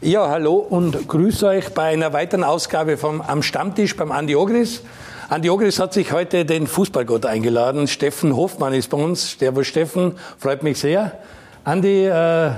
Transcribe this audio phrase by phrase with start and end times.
[0.00, 4.82] Ja, hallo und grüße euch bei einer weiteren Ausgabe vom Am Stammtisch beim Andi Ogris.
[5.28, 7.88] Andi Ogris hat sich heute den Fußballgott eingeladen.
[7.88, 9.36] Steffen Hofmann ist bei uns.
[9.40, 11.18] Servus Steffen, freut mich sehr.
[11.64, 12.52] Andi, äh,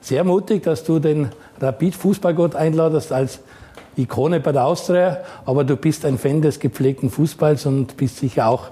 [0.00, 1.28] sehr mutig, dass du den
[1.60, 3.40] Rapid-Fußballgott einladest als
[3.98, 5.18] Ikone bei der Austria.
[5.44, 8.70] Aber du bist ein Fan des gepflegten Fußballs und bist sicher auch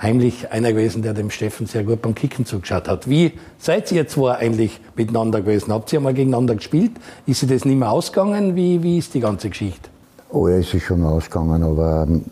[0.00, 3.08] heimlich einer gewesen, der dem Steffen sehr gut beim Kicken zugeschaut hat.
[3.08, 5.72] Wie seid ihr zwei eigentlich miteinander gewesen?
[5.72, 6.92] Habt ihr mal gegeneinander gespielt?
[7.26, 8.56] Ist sie das nicht mehr ausgegangen?
[8.56, 9.88] Wie, wie ist die ganze Geschichte?
[10.30, 12.24] Oh ja, es ist schon ausgegangen, aber ähm,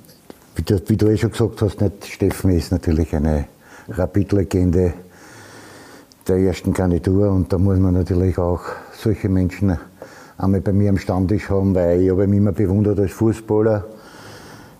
[0.57, 3.47] wie du, wie du eh schon gesagt hast, nicht, Steffen ist natürlich eine
[3.88, 4.95] Rapid-Legende
[6.27, 8.62] der ersten Garnitur und da muss man natürlich auch
[8.93, 9.79] solche Menschen
[10.38, 13.85] einmal bei mir am Stammtisch haben, weil ich habe ihn immer bewundert als Fußballer.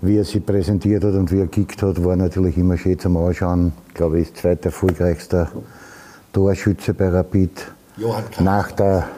[0.05, 3.17] Wie er sich präsentiert hat und wie er gekickt hat, war natürlich immer schön zum
[3.17, 3.73] Anschauen.
[3.89, 5.51] Ich glaube, er ist zweiter erfolgreichster
[6.31, 7.73] Torschütze bei Rapid.
[7.97, 9.09] Johann Nach der,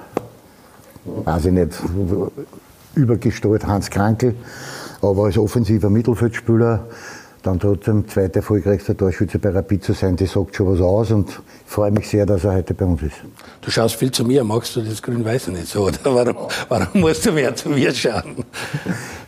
[1.05, 1.83] weiß ich nicht,
[2.95, 4.37] übergesteuert Hans Krankel
[5.03, 6.87] aber als offensiver Mittelfeldspieler
[7.47, 11.29] dann trotzdem zweiter erfolgreichster Torschütze bei Rapid zu sein, das sagt schon was aus und
[11.31, 13.15] ich freue mich sehr, dass er heute bei uns ist.
[13.61, 15.99] Du schaust viel zu mir, magst du das Grün-Weiße nicht so, oder?
[16.05, 16.37] Warum,
[16.69, 18.45] warum musst du mehr zu mir schauen?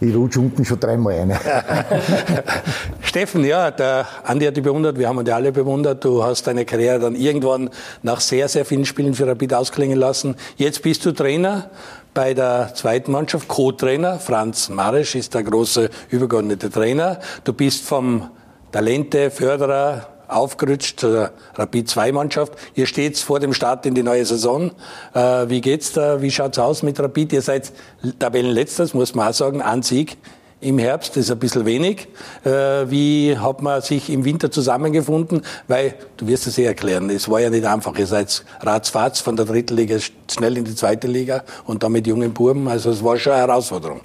[0.00, 1.38] Ich rutsche unten schon dreimal rein.
[3.02, 6.04] Steffen, ja, der Andi hat dich bewundert, wir haben uns alle bewundert.
[6.04, 7.70] Du hast deine Karriere dann irgendwann
[8.02, 10.36] nach sehr, sehr vielen Spielen für Rapid ausklingen lassen.
[10.56, 11.70] Jetzt bist du Trainer
[12.18, 14.18] bei der zweiten Mannschaft, Co-Trainer.
[14.18, 17.20] Franz Marisch ist der große übergeordnete Trainer.
[17.44, 18.28] Du bist vom
[18.72, 22.54] Talente, Förderer, aufgerutscht zur Rapid 2 Mannschaft.
[22.74, 24.72] Ihr steht vor dem Start in die neue Saison.
[25.14, 26.20] Äh, wie geht's da?
[26.20, 27.34] Wie schaut's aus mit Rapid?
[27.34, 27.70] Ihr seid
[28.18, 30.16] Tabellenletzter, muss man auch sagen, ein Sieg
[30.60, 32.08] im Herbst, das ist ein bisschen wenig.
[32.44, 32.50] Äh,
[32.90, 35.42] wie hat man sich im Winter zusammengefunden?
[35.68, 37.96] Weil, du wirst es eh erklären, es war ja nicht einfach.
[37.98, 39.96] Ihr seid ratzfatz von der dritten Liga
[40.30, 42.66] schnell in die zweite Liga und dann mit jungen Buben.
[42.68, 44.00] Also es war schon eine Herausforderung.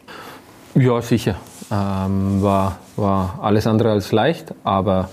[0.76, 1.36] Ja, sicher.
[1.72, 5.10] Ähm, war, war alles andere als leicht, aber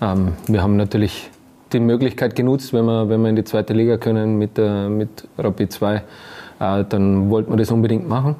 [0.00, 1.30] ähm, wir haben natürlich
[1.72, 5.28] die Möglichkeit genutzt, wenn wir, wenn wir in die zweite Liga können mit, äh, mit
[5.38, 6.02] Rapid 2, äh,
[6.88, 8.36] dann wollten wir das unbedingt machen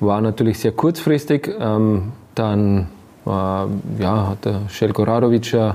[0.00, 1.50] war natürlich sehr kurzfristig.
[1.58, 2.88] Ähm, dann
[3.26, 5.72] äh, ja, hat der Šelko Radovic äh,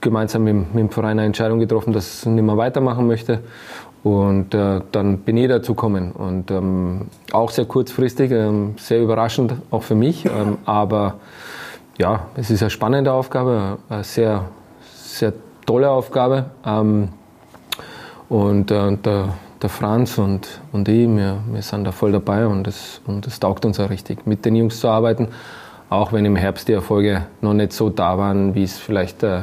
[0.00, 3.40] gemeinsam mit, mit, dem Verein eine Entscheidung getroffen, dass er nicht mehr weitermachen möchte.
[4.02, 6.12] Und äh, dann bin ich dazu gekommen.
[6.12, 10.26] Und ähm, auch sehr kurzfristig, ähm, sehr überraschend auch für mich.
[10.26, 11.14] Ähm, aber
[11.98, 14.44] ja, es ist eine spannende Aufgabe, eine sehr,
[14.94, 15.32] sehr
[15.66, 16.46] tolle Aufgabe.
[16.64, 17.08] Ähm,
[18.28, 19.24] und äh,
[19.62, 23.40] der Franz und, und ich, wir, wir sind da voll dabei und es und das
[23.40, 25.28] taugt uns auch richtig, mit den Jungs zu arbeiten,
[25.88, 29.42] auch wenn im Herbst die Erfolge noch nicht so da waren, wie es vielleicht äh,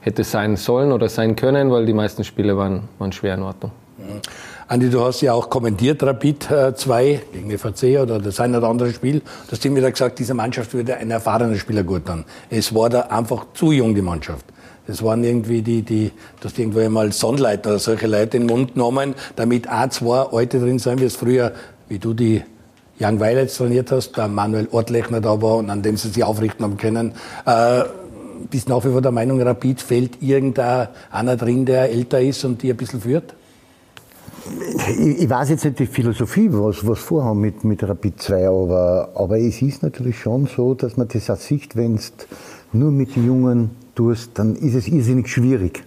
[0.00, 3.72] hätte sein sollen oder sein können, weil die meisten Spiele waren, waren schwer in Ordnung.
[3.98, 4.20] Mhm.
[4.68, 8.68] Andi, du hast ja auch kommentiert Rapid 2 äh, gegen FAC oder das eine oder
[8.68, 9.22] andere Spiel.
[9.50, 12.24] Hast immer wieder gesagt, diese Mannschaft würde ein erfahrener Spieler gut tun.
[12.50, 14.44] Es war da einfach zu jung, die Mannschaft.
[14.86, 18.74] Das waren irgendwie die, die, du irgendwo einmal Sonnleiter oder solche Leute in den Mund
[18.74, 21.52] genommen, damit ein, zwei Alte drin sein, wie es früher,
[21.88, 22.42] wie du die
[23.00, 26.64] Young Violets trainiert hast, der Manuel Ortlechner da war und an dem sie sich aufrichten
[26.64, 27.12] haben können.
[27.44, 27.82] Äh,
[28.50, 32.70] bist nach wie vor der Meinung, Rapid fällt irgendeiner drin, der älter ist und die
[32.70, 33.34] ein bisschen führt?
[34.98, 39.10] Ich, ich weiß jetzt nicht die Philosophie, was, was vorhaben mit, mit Rapid 2, aber,
[39.14, 42.12] aber es ist natürlich schon so, dass man das auch sieht, wenn es
[42.72, 45.82] nur mit Jungen tust, dann ist es irrsinnig schwierig.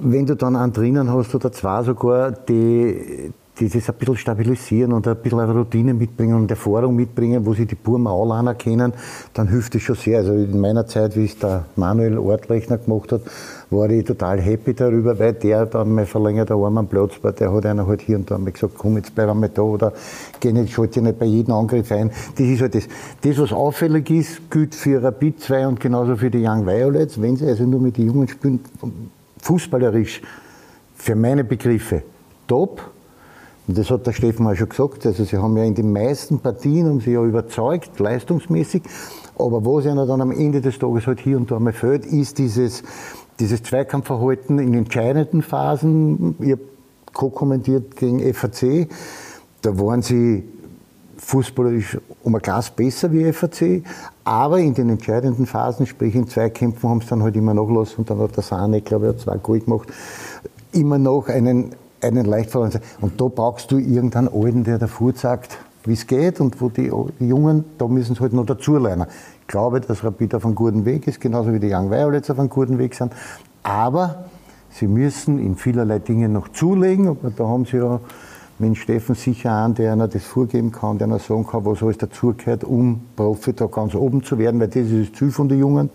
[0.00, 4.92] Wenn du dann einen drinnen hast oder zwei sogar, die, die das ein bisschen stabilisieren
[4.92, 8.92] und ein bisschen eine Routine mitbringen und Erfahrung mitbringen, wo sie die Burma alle anerkennen,
[9.34, 10.18] dann hilft es schon sehr.
[10.18, 13.22] Also in meiner Zeit, wie es der Manuel Ortlechner gemacht hat,
[13.70, 17.52] war ich total happy darüber, weil der dann mein verlängerter Arm am Platz war, der
[17.52, 19.92] hat einer halt hier und da mal gesagt, komm, jetzt bleib einmal da oder
[20.40, 22.10] geh nicht, schalte nicht bei jedem Angriff ein.
[22.36, 22.88] Das ist halt das.
[23.22, 27.36] Das, was auffällig ist, gilt für Rapid 2 und genauso für die Young Violets, wenn
[27.36, 28.60] sie also nur mit den Jungen spielen,
[29.42, 30.22] fußballerisch,
[30.94, 32.02] für meine Begriffe,
[32.46, 32.82] top,
[33.68, 35.04] und das hat der Steffen auch schon gesagt.
[35.04, 38.82] Also sie haben ja in den meisten Partien haben sie ja überzeugt, leistungsmäßig.
[39.38, 42.38] Aber was ihnen dann am Ende des Tages halt hier und da mal fehlt, ist
[42.38, 42.82] dieses,
[43.38, 46.34] dieses Zweikampfverhalten in entscheidenden Phasen.
[46.40, 46.62] Ich habe
[47.12, 48.88] co-kommentiert gegen FAC.
[49.60, 50.44] Da waren sie
[51.18, 53.82] fußballerisch um ein Glas besser wie FAC,
[54.24, 57.94] aber in den entscheidenden Phasen, sprich in Zweikämpfen, haben sie dann halt immer noch los
[57.98, 59.88] und dann hat der Sahne, glaube ich, hat zwei Goal gemacht,
[60.72, 65.58] immer noch einen einen leicht verloren Und da brauchst du irgendeinen Alten, der davor sagt,
[65.84, 66.90] wie es geht und wo die,
[67.20, 69.06] Jungen, da müssen sie halt noch dazulernen.
[69.40, 72.38] Ich glaube, dass Rapid auf einem guten Weg ist, genauso wie die Young Violets auf
[72.38, 73.12] einem guten Weg sind.
[73.62, 74.26] Aber
[74.70, 77.08] sie müssen in vielerlei Dingen noch zulegen.
[77.08, 78.00] Aber da haben sie ja
[78.58, 81.98] mit Steffen sicher an, der einer das vorgeben kann, der einer sagen kann, was alles
[81.98, 85.60] dazugehört, um Profi da ganz oben zu werden, weil das ist das Ziel von den
[85.60, 85.90] Jungen.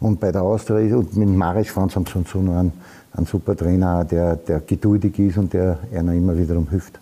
[0.00, 2.72] Und bei der Austria und mit Marisch fahren sie so, so noch einen,
[3.12, 7.00] einen super Trainer, der, der geduldig ist und der einer immer wiederum hilft.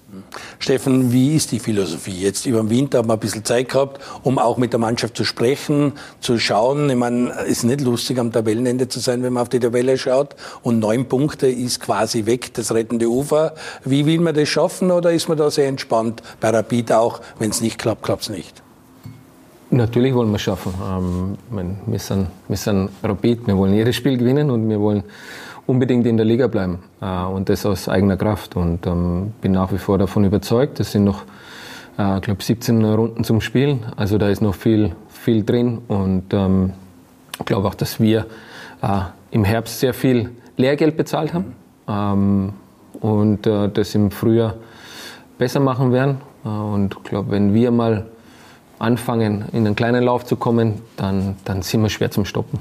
[0.58, 2.22] Steffen, wie ist die Philosophie?
[2.22, 5.16] Jetzt über den Winter haben wir ein bisschen Zeit gehabt, um auch mit der Mannschaft
[5.16, 6.88] zu sprechen, zu schauen.
[6.88, 9.98] Ich meine, es ist nicht lustig, am Tabellenende zu sein, wenn man auf die Tabelle
[9.98, 10.36] schaut.
[10.62, 13.54] Und neun Punkte ist quasi weg, das rettende Ufer.
[13.84, 17.20] Wie will man das schaffen oder ist man da sehr entspannt bei Rapid auch?
[17.38, 18.62] Wenn es nicht klappt, klappt es nicht.
[19.70, 20.72] Natürlich wollen wir es schaffen.
[20.80, 25.02] Ähm, wir, sind, wir sind Rapid, wir wollen jedes Spiel gewinnen und wir wollen
[25.66, 28.56] unbedingt in der Liga bleiben äh, und das aus eigener Kraft.
[28.56, 30.80] Und ähm, bin nach wie vor davon überzeugt.
[30.80, 31.22] Es sind noch,
[31.98, 33.86] äh, glaube 17 Runden zum Spielen.
[33.96, 35.78] Also da ist noch viel, viel drin.
[35.88, 36.72] Und ähm,
[37.38, 38.26] ich glaube auch, dass wir
[38.82, 41.54] äh, im Herbst sehr viel Lehrgeld bezahlt haben
[41.88, 42.52] ähm,
[43.00, 44.54] und äh, das im Frühjahr
[45.38, 46.18] besser machen werden.
[46.44, 48.06] Äh, und ich glaube, wenn wir mal
[48.78, 52.58] anfangen, in einen kleinen Lauf zu kommen, dann, dann sind wir schwer zum Stoppen.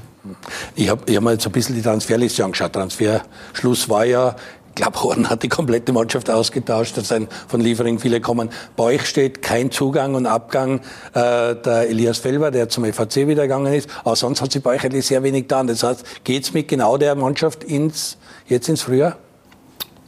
[0.74, 2.72] Ich habe ich hab mir jetzt ein bisschen die Transferliste angeschaut.
[2.72, 4.36] Transferschluss war ja,
[4.68, 6.98] ich glaube, Horn hat die komplette Mannschaft ausgetauscht.
[6.98, 8.50] Da sind von Liefering viele kommen.
[8.76, 10.80] Bei euch steht kein Zugang und Abgang
[11.14, 13.88] äh, der Elias Felber, der zum FAC wieder gegangen ist.
[14.04, 15.66] Aber sonst hat sich bei euch eigentlich sehr wenig getan.
[15.66, 19.16] Das heißt, geht's mit genau der Mannschaft ins, jetzt ins Frühjahr?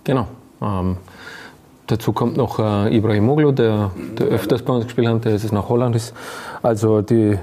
[0.04, 0.28] Genau.
[0.60, 0.98] Ähm,
[1.86, 5.50] dazu kommt noch äh, Ibrahim Oglu, der, der öfters bei uns gespielt hat, der jetzt
[5.50, 6.12] nach Holland ist.
[6.62, 7.38] Also die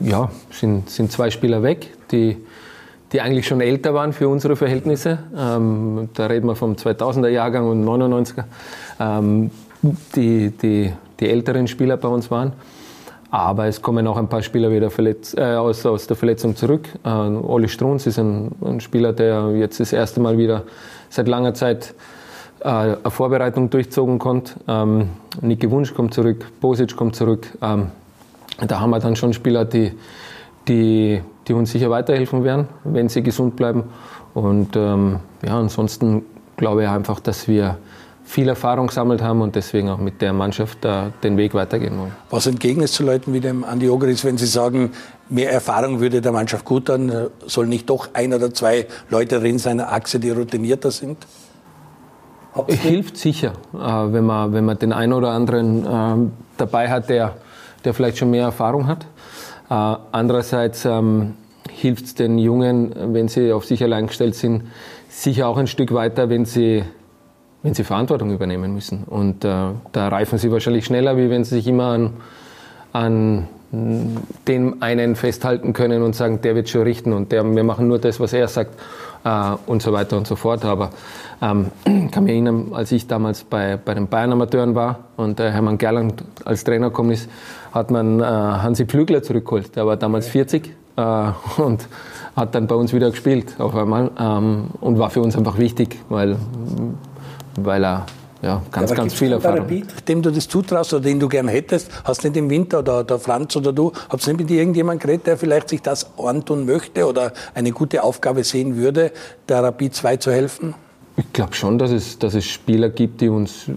[0.00, 2.36] ja, sind, sind zwei Spieler weg, die,
[3.12, 5.18] die eigentlich schon älter waren für unsere Verhältnisse.
[5.36, 8.44] Ähm, da reden wir vom 2000er Jahrgang und 99er,
[9.00, 9.50] ähm,
[10.16, 12.52] die, die, die älteren Spieler bei uns waren.
[13.30, 16.88] Aber es kommen auch ein paar Spieler wieder verletz, äh, aus, aus der Verletzung zurück.
[17.04, 20.62] Äh, Olli Strunz ist ein, ein, Spieler, der jetzt das erste Mal wieder
[21.10, 21.94] seit langer Zeit
[22.60, 24.54] äh, eine Vorbereitung durchzogen konnte.
[24.68, 25.08] Ähm,
[25.40, 27.48] Niki Wunsch kommt zurück, Bosic kommt zurück.
[27.60, 27.88] Ähm,
[28.58, 29.92] da haben wir dann schon Spieler, die,
[30.68, 33.84] die, die uns sicher weiterhelfen werden, wenn sie gesund bleiben.
[34.34, 36.24] Und ähm, ja, ansonsten
[36.56, 37.78] glaube ich einfach, dass wir
[38.24, 42.12] viel Erfahrung gesammelt haben und deswegen auch mit der Mannschaft äh, den Weg weitergehen wollen.
[42.30, 44.92] Was entgegen es zu Leuten wie dem Andi Ogeris, wenn sie sagen,
[45.28, 47.12] mehr Erfahrung würde der Mannschaft gut tun,
[47.46, 51.26] soll nicht doch ein oder zwei Leute drin sein, eine Achse, die routinierter sind?
[52.66, 57.10] Es hilft sicher, äh, wenn, man, wenn man den einen oder anderen äh, dabei hat,
[57.10, 57.34] der
[57.84, 59.06] der vielleicht schon mehr Erfahrung hat.
[59.70, 59.74] Äh,
[60.12, 61.34] andererseits ähm,
[61.70, 64.64] hilft es den Jungen, wenn sie auf sich allein gestellt sind,
[65.08, 66.84] sicher auch ein Stück weiter, wenn sie,
[67.62, 69.04] wenn sie Verantwortung übernehmen müssen.
[69.04, 69.48] Und äh,
[69.92, 72.10] da reifen sie wahrscheinlich schneller, wie wenn sie sich immer an,
[72.92, 73.48] an
[74.46, 77.98] den einen festhalten können und sagen, der wird schon richten und der, wir machen nur
[77.98, 78.78] das, was er sagt
[79.24, 80.64] äh, und so weiter und so fort.
[80.64, 80.90] Aber
[81.42, 81.70] ähm,
[82.10, 86.22] kann mich erinnern, als ich damals bei, bei den Bayern-Amateuren war und der Hermann Gerland
[86.44, 87.28] als Trainer gekommen ist,
[87.74, 89.74] hat man äh, Hansi Pflügler zurückgeholt.
[89.74, 91.02] Der war damals 40 äh,
[91.60, 91.88] und
[92.36, 95.98] hat dann bei uns wieder gespielt auf einmal ähm, und war für uns einfach wichtig,
[96.08, 96.36] weil,
[97.56, 98.06] weil er
[98.42, 99.60] ja, ganz, ja, ganz viel Erfahrung.
[99.60, 102.80] Rapid, dem du das zutraust oder den du gern hättest, hast du nicht im Winter
[102.80, 106.06] oder der Franz oder du, habt ihr nicht mit irgendjemand geredet, der vielleicht sich das
[106.18, 109.12] antun möchte oder eine gute Aufgabe sehen würde,
[109.48, 110.74] der Rapid 2 zu helfen?
[111.16, 113.72] Ich glaube schon, dass es, dass es Spieler gibt, die uns, äh,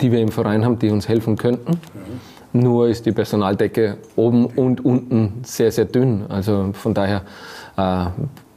[0.00, 1.72] die wir im Verein haben, die uns helfen könnten.
[1.72, 2.37] Mhm.
[2.58, 6.24] Nur ist die Personaldecke oben und unten sehr, sehr dünn.
[6.28, 7.22] Also von daher
[7.76, 8.06] äh,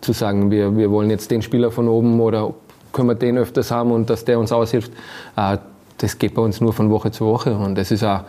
[0.02, 2.54] zu sagen, wir, wir wollen jetzt den Spieler von oben oder
[2.92, 4.92] können wir den öfters haben und dass der uns aushilft,
[5.36, 5.58] äh,
[6.00, 7.56] das geht bei uns nur von Woche zu Woche.
[7.56, 8.22] Und das ist auch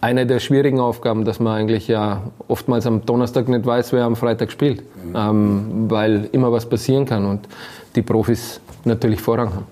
[0.00, 4.16] eine der schwierigen Aufgaben, dass man eigentlich ja oftmals am Donnerstag nicht weiß, wer am
[4.16, 5.14] Freitag spielt, mhm.
[5.14, 7.46] ähm, weil immer was passieren kann und
[7.94, 9.66] die Profis natürlich Vorrang haben.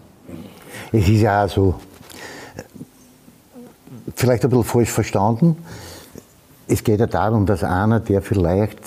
[0.93, 1.75] Es ist ja so,
[4.15, 5.57] vielleicht ein bisschen falsch verstanden.
[6.69, 8.79] Es geht ja darum, dass einer, der vielleicht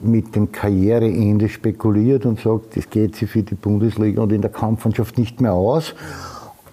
[0.00, 4.50] mit dem Karriereende spekuliert und sagt, es geht sich für die Bundesliga und in der
[4.50, 5.94] Kampfmannschaft nicht mehr aus,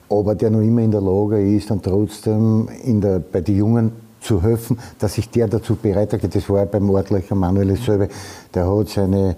[0.09, 4.41] aber der noch immer in der Lage ist, dann trotzdem der, bei den Jungen zu
[4.41, 6.35] helfen, dass sich der dazu bereit hat.
[6.35, 8.09] Das war ja beim Ortlicher Manuel dasselbe.
[8.53, 9.35] Der hat seine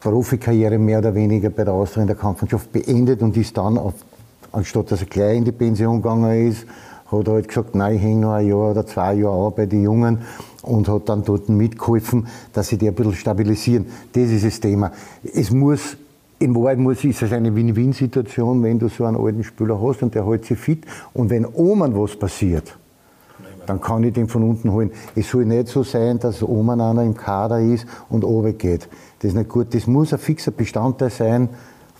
[0.00, 3.94] Profikarriere mehr oder weniger bei der Austria in der Kampfmannschaft beendet und ist dann, auf,
[4.52, 6.66] anstatt dass er gleich in die Pension gegangen ist,
[7.10, 9.66] hat er halt gesagt, nein, ich hänge noch ein Jahr oder zwei Jahre an bei
[9.66, 10.18] den Jungen
[10.62, 13.86] und hat dann dort mitgeholfen, dass sie die ein bisschen stabilisieren.
[14.12, 14.92] Das ist das Thema.
[15.22, 15.96] Es muss
[16.40, 20.14] in Wahrheit muss, ist es eine Win-Win-Situation, wenn du so einen alten Spieler hast und
[20.14, 20.86] der hält sich fit.
[21.12, 22.76] Und wenn Oman was passiert,
[23.66, 24.90] dann kann ich den von unten holen.
[25.14, 28.88] Es soll nicht so sein, dass Oman einer im Kader ist und oben geht.
[29.18, 29.74] Das ist nicht gut.
[29.74, 31.50] Das muss ein fixer Bestandteil sein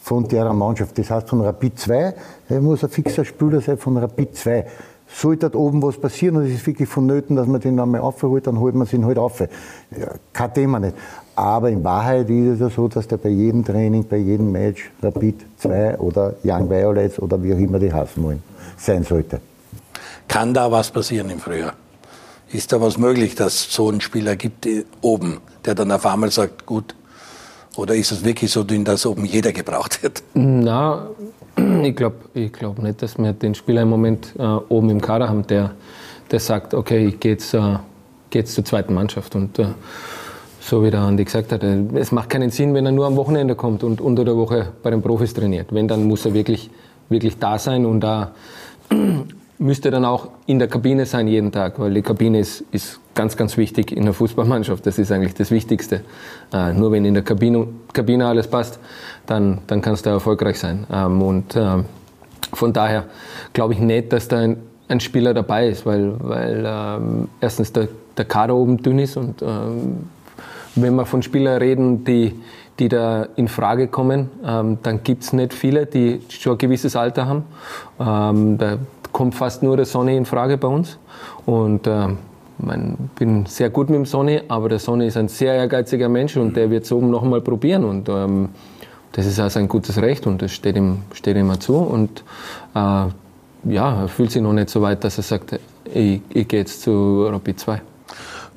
[0.03, 0.97] von der Mannschaft.
[0.99, 2.15] Das heißt, von Rapid 2,
[2.49, 4.67] er muss ein fixer Spieler sein von Rapid 2.
[5.13, 8.47] Sollte dort oben was passieren und es ist wirklich vonnöten, dass man den einmal aufholt,
[8.47, 9.41] dann holt man ihn halt auf.
[9.41, 9.49] Ja,
[10.33, 10.95] kein Thema nicht.
[11.35, 14.91] Aber in Wahrheit ist es ja so, dass der bei jedem Training, bei jedem Match
[15.03, 18.43] Rapid 2 oder Young Violets oder wie auch immer die heißen wollen,
[18.77, 19.41] sein sollte.
[20.29, 21.73] Kann da was passieren im Frühjahr?
[22.53, 24.69] Ist da was möglich, dass es so einen Spieler gibt
[25.01, 26.95] oben, der dann auf einmal sagt, gut,
[27.77, 30.23] oder ist es wirklich so dünn, dass oben jeder gebraucht wird?
[30.35, 31.09] Na,
[31.83, 35.29] ich glaube ich glaub nicht, dass wir den Spieler im Moment äh, oben im Kader
[35.29, 35.73] haben, der,
[36.31, 37.77] der sagt, okay, ich gehe jetzt, äh,
[38.31, 39.35] geh jetzt zur zweiten Mannschaft.
[39.35, 39.67] Und äh,
[40.61, 43.17] so wie der Andi gesagt hat, äh, es macht keinen Sinn, wenn er nur am
[43.17, 45.73] Wochenende kommt und unter der Woche bei den Profis trainiert.
[45.73, 46.71] Wenn, dann muss er wirklich,
[47.09, 48.33] wirklich da sein und da
[49.59, 53.37] müsste dann auch in der Kabine sein jeden Tag, weil die Kabine ist, ist ganz,
[53.37, 54.87] ganz wichtig in der Fußballmannschaft.
[54.87, 56.03] Das ist eigentlich das Wichtigste.
[56.53, 58.79] Äh, nur wenn in der Kabine, Kabine alles passt,
[59.31, 60.87] dann, dann kannst du erfolgreich sein.
[60.93, 61.83] Ähm, und äh,
[62.53, 63.05] von daher
[63.53, 64.57] glaube ich nicht, dass da ein,
[64.89, 69.41] ein Spieler dabei ist, weil, weil ähm, erstens der, der Kader oben dünn ist und
[69.41, 70.09] ähm,
[70.75, 72.35] wenn wir von Spielern reden, die,
[72.79, 76.97] die da in Frage kommen, ähm, dann gibt es nicht viele, die schon ein gewisses
[76.97, 77.45] Alter haben.
[78.01, 78.79] Ähm, da
[79.13, 80.99] kommt fast nur der Sonny in Frage bei uns.
[81.47, 86.09] Und ich bin sehr gut mit dem Sonny, aber der Sonny ist ein sehr ehrgeiziger
[86.09, 87.85] Mensch und der wird es oben noch einmal probieren.
[87.85, 88.51] Und ähm,
[89.13, 91.77] das ist auch sein gutes Recht und das steht ihm, steht ihm zu.
[91.77, 92.23] Und
[92.75, 93.07] äh,
[93.65, 95.59] ja, er fühlt sich noch nicht so weit, dass er sagt,
[95.93, 97.83] ich, ich gehe jetzt zu Rapid 2.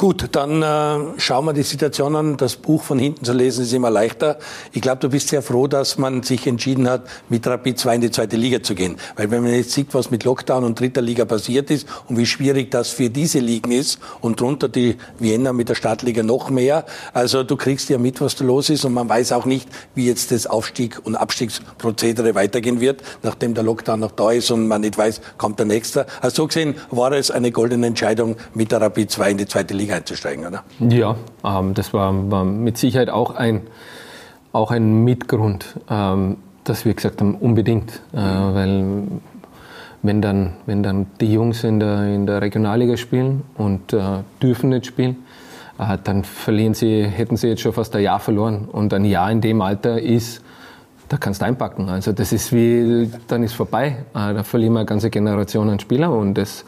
[0.04, 2.36] Gut, dann äh, schauen wir die Situation an.
[2.36, 4.38] Das Buch von hinten zu lesen ist immer leichter.
[4.74, 8.02] Ich glaube, du bist sehr froh, dass man sich entschieden hat, mit Rapid 2 in
[8.02, 8.98] die zweite Liga zu gehen.
[9.16, 12.26] Weil wenn man jetzt sieht, was mit Lockdown und dritter Liga passiert ist und wie
[12.26, 16.86] schwierig das für diese Ligen ist und drunter die Vienna mit der Startliga noch mehr.
[17.14, 20.08] Also du kriegst ja mit, was da los ist und man weiß auch nicht, wie
[20.08, 24.82] jetzt das Aufstieg- und Abstiegsprozedere weitergehen wird, nachdem der Lockdown noch da ist und man
[24.82, 26.08] nicht weiß, kommt der nächste.
[26.20, 29.74] Also so gesehen war es eine goldene Entscheidung, mit der Rapid 2 in die zweite
[29.74, 30.64] Liga einzusteigen, oder?
[30.80, 33.62] Ja, ähm, das war, war, mit Sicherheit auch ein,
[34.52, 38.02] auch ein Mitgrund, ähm, dass wir gesagt haben, unbedingt.
[38.14, 39.04] Äh, weil
[40.02, 44.02] wenn dann, wenn dann die Jungs in der, in der Regionalliga spielen und äh,
[44.42, 45.24] dürfen nicht spielen,
[45.80, 48.68] äh, dann verlieren sie, hätten sie jetzt schon fast ein Jahr verloren.
[48.72, 50.42] Und ein Jahr in dem Alter ist,
[51.10, 51.90] da kannst du einpacken.
[51.90, 53.98] Also das ist wie, dann ist vorbei.
[54.14, 56.66] Äh, da verlieren wir eine ganze Generation an Spieler und das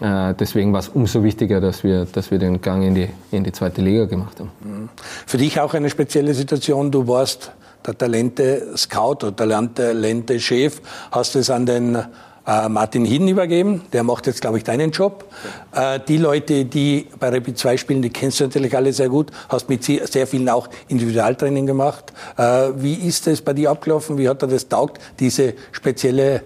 [0.00, 3.52] deswegen war es umso wichtiger, dass wir, dass wir den Gang in die, in die
[3.52, 4.50] zweite Liga gemacht haben.
[4.62, 4.88] Mhm.
[5.26, 6.90] Für dich auch eine spezielle Situation.
[6.90, 7.52] Du warst
[7.86, 11.98] der Talente-Scout oder Talente-Chef, hast es an den
[12.46, 13.82] äh, Martin Hidden übergeben.
[13.92, 15.24] Der macht jetzt, glaube ich, deinen Job.
[15.72, 19.30] Äh, die Leute, die bei Rapid 2 spielen, die kennst du natürlich alle sehr gut.
[19.48, 22.12] Hast mit sehr vielen auch Individualtraining gemacht.
[22.36, 24.18] Äh, wie ist es bei dir abgelaufen?
[24.18, 26.36] Wie hat dir das taugt, diese spezielle,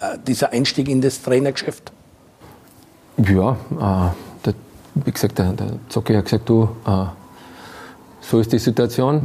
[0.00, 1.91] äh, dieser Einstieg in das Trainergeschäft?
[3.18, 4.54] Ja, äh, der,
[4.94, 7.04] wie gesagt, der, der Zocki hat gesagt, du, äh,
[8.20, 9.22] so ist die Situation,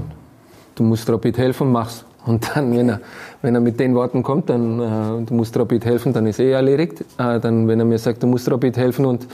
[0.76, 2.04] du musst Rapid helfen, mach's.
[2.26, 3.00] Und dann, wenn er,
[3.42, 6.52] wenn er mit den Worten kommt, dann äh, du musst Rapid helfen, dann ist eh
[6.52, 7.02] erledigt.
[7.18, 9.26] Äh, dann, wenn er mir sagt, du musst Rapid helfen und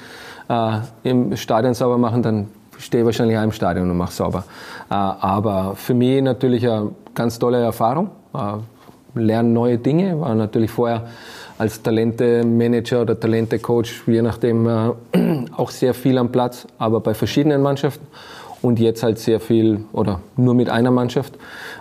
[0.47, 4.43] äh, im Stadion sauber machen, dann stehe ich wahrscheinlich auch im Stadion und mache sauber.
[4.89, 8.11] Äh, aber für mich natürlich eine ganz tolle Erfahrung.
[8.35, 11.07] Äh, lernen neue Dinge, war natürlich vorher
[11.57, 14.91] als Talente-Manager oder Talente-Coach, je nachdem, äh,
[15.57, 18.05] auch sehr viel am Platz, aber bei verschiedenen Mannschaften.
[18.61, 21.33] Und jetzt halt sehr viel oder nur mit einer Mannschaft.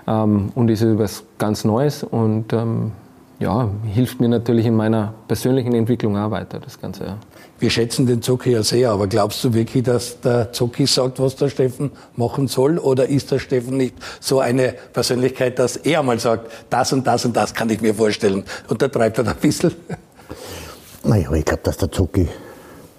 [0.07, 2.93] Ähm, und ist etwas ganz Neues und ähm,
[3.39, 7.05] ja, hilft mir natürlich in meiner persönlichen Entwicklung auch weiter, das Ganze.
[7.05, 7.17] Ja.
[7.63, 11.37] Wir schätzen den Zucki ja sehr, aber glaubst du wirklich, dass der Zucki sagt, was
[11.37, 12.77] der Steffen machen soll?
[12.77, 17.25] Oder ist der Steffen nicht so eine Persönlichkeit, dass er mal sagt, das und das
[17.25, 18.43] und das kann ich mir vorstellen?
[18.67, 19.71] Und da treibt er ein bisschen.
[21.05, 22.27] Naja, ich glaube, dass der Zucki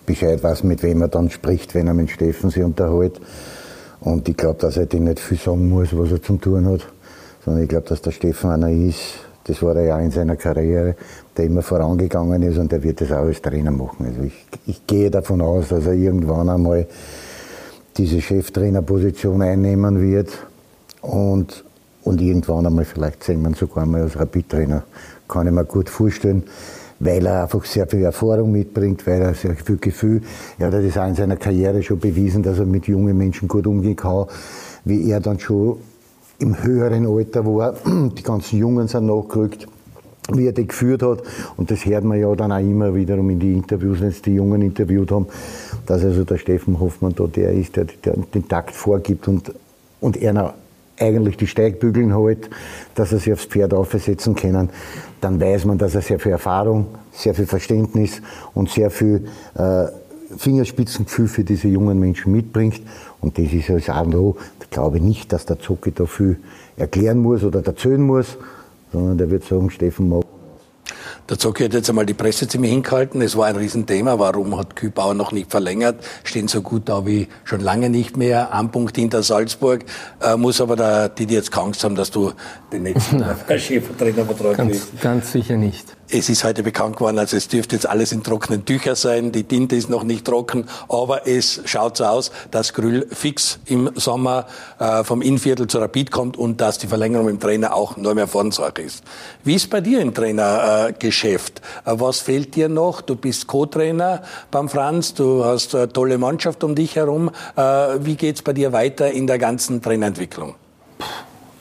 [0.05, 3.19] Bescheid weiß, mit wem er dann spricht, wenn er mit Steffen sich unterhält.
[3.99, 6.87] Und ich glaube, dass er dem nicht viel sagen muss, was er zum tun hat.
[7.43, 10.95] Sondern ich glaube, dass der Steffen einer ist, das war er ja in seiner Karriere,
[11.37, 14.05] der immer vorangegangen ist und der wird das auch als Trainer machen.
[14.05, 16.87] Also ich, ich gehe davon aus, dass er irgendwann einmal
[17.97, 20.29] diese Cheftrainerposition einnehmen wird
[21.01, 21.63] und,
[22.03, 24.83] und irgendwann einmal vielleicht sehen wir sogar mal als Rapid-Trainer.
[25.27, 26.43] Kann ich mir gut vorstellen,
[26.99, 30.21] weil er einfach sehr viel Erfahrung mitbringt, weil er sehr viel Gefühl,
[30.57, 33.67] er hat das auch in seiner Karriere schon bewiesen, dass er mit jungen Menschen gut
[33.67, 34.25] umgehen kann,
[34.85, 35.77] wie er dann schon
[36.39, 39.67] im höheren Alter war, die ganzen Jungen sind nachgerückt,
[40.31, 41.23] wie er die geführt hat.
[41.57, 44.35] Und das hört man ja dann auch immer wiederum in die Interviews, wenn sie die
[44.35, 45.27] Jungen interviewt haben,
[45.85, 49.51] dass also der Steffen Hoffmann da der ist, der, den Takt vorgibt und,
[49.99, 50.53] und er
[50.99, 52.49] eigentlich die Steigbügeln hält,
[52.95, 54.69] dass er sich aufs Pferd aufsetzen kann,
[55.21, 58.21] dann weiß man, dass er sehr viel Erfahrung, sehr viel Verständnis
[58.53, 59.85] und sehr viel äh,
[60.37, 62.81] Fingerspitzengefühl für diese jungen Menschen mitbringt.
[63.21, 64.05] Und das ist als A
[64.61, 66.37] Ich glaube nicht, dass der Zocki da viel
[66.77, 68.37] erklären muss oder erzählen muss,
[68.93, 70.21] sondern der wird sagen, Steffen, mach
[71.29, 73.21] der Zocki hat jetzt einmal die Presse ziemlich hingehalten.
[73.21, 74.19] Es war ein Riesenthema.
[74.19, 76.03] Warum hat Kübauer noch nicht verlängert?
[76.25, 78.53] Stehen so gut da wie schon lange nicht mehr.
[78.53, 79.85] Ein Punkt hinter Salzburg.
[80.21, 82.33] Äh, muss aber der, die, die jetzt Angst haben, dass du
[82.73, 83.23] den nächsten
[83.57, 84.99] Cheftrainervertrag kriegst.
[85.01, 85.95] Ganz sicher nicht.
[86.09, 89.31] Es ist heute bekannt geworden, also es dürfte jetzt alles in trockenen Tüchern sein.
[89.31, 93.89] Die Tinte ist noch nicht trocken, aber es schaut so aus, dass Grüll fix im
[93.95, 94.45] Sommer
[94.79, 98.27] äh, vom Innviertel zu Rapid kommt und dass die Verlängerung im Trainer auch nur mehr
[98.27, 99.03] Formsache ist.
[99.43, 101.61] Wie ist bei dir im Trainergeschäft?
[101.85, 103.01] Äh, was fehlt dir noch?
[103.01, 107.31] Du bist Co-Trainer beim Franz, du hast eine tolle Mannschaft um dich herum.
[107.55, 110.55] Äh, wie geht's bei dir weiter in der ganzen Trainerentwicklung?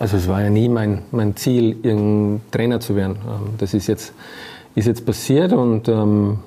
[0.02, 3.18] Also es war ja nie mein, mein Ziel, irgendein Trainer zu werden.
[3.24, 4.12] Ähm, das ist jetzt,
[4.74, 6.40] ist jetzt passiert und ähm,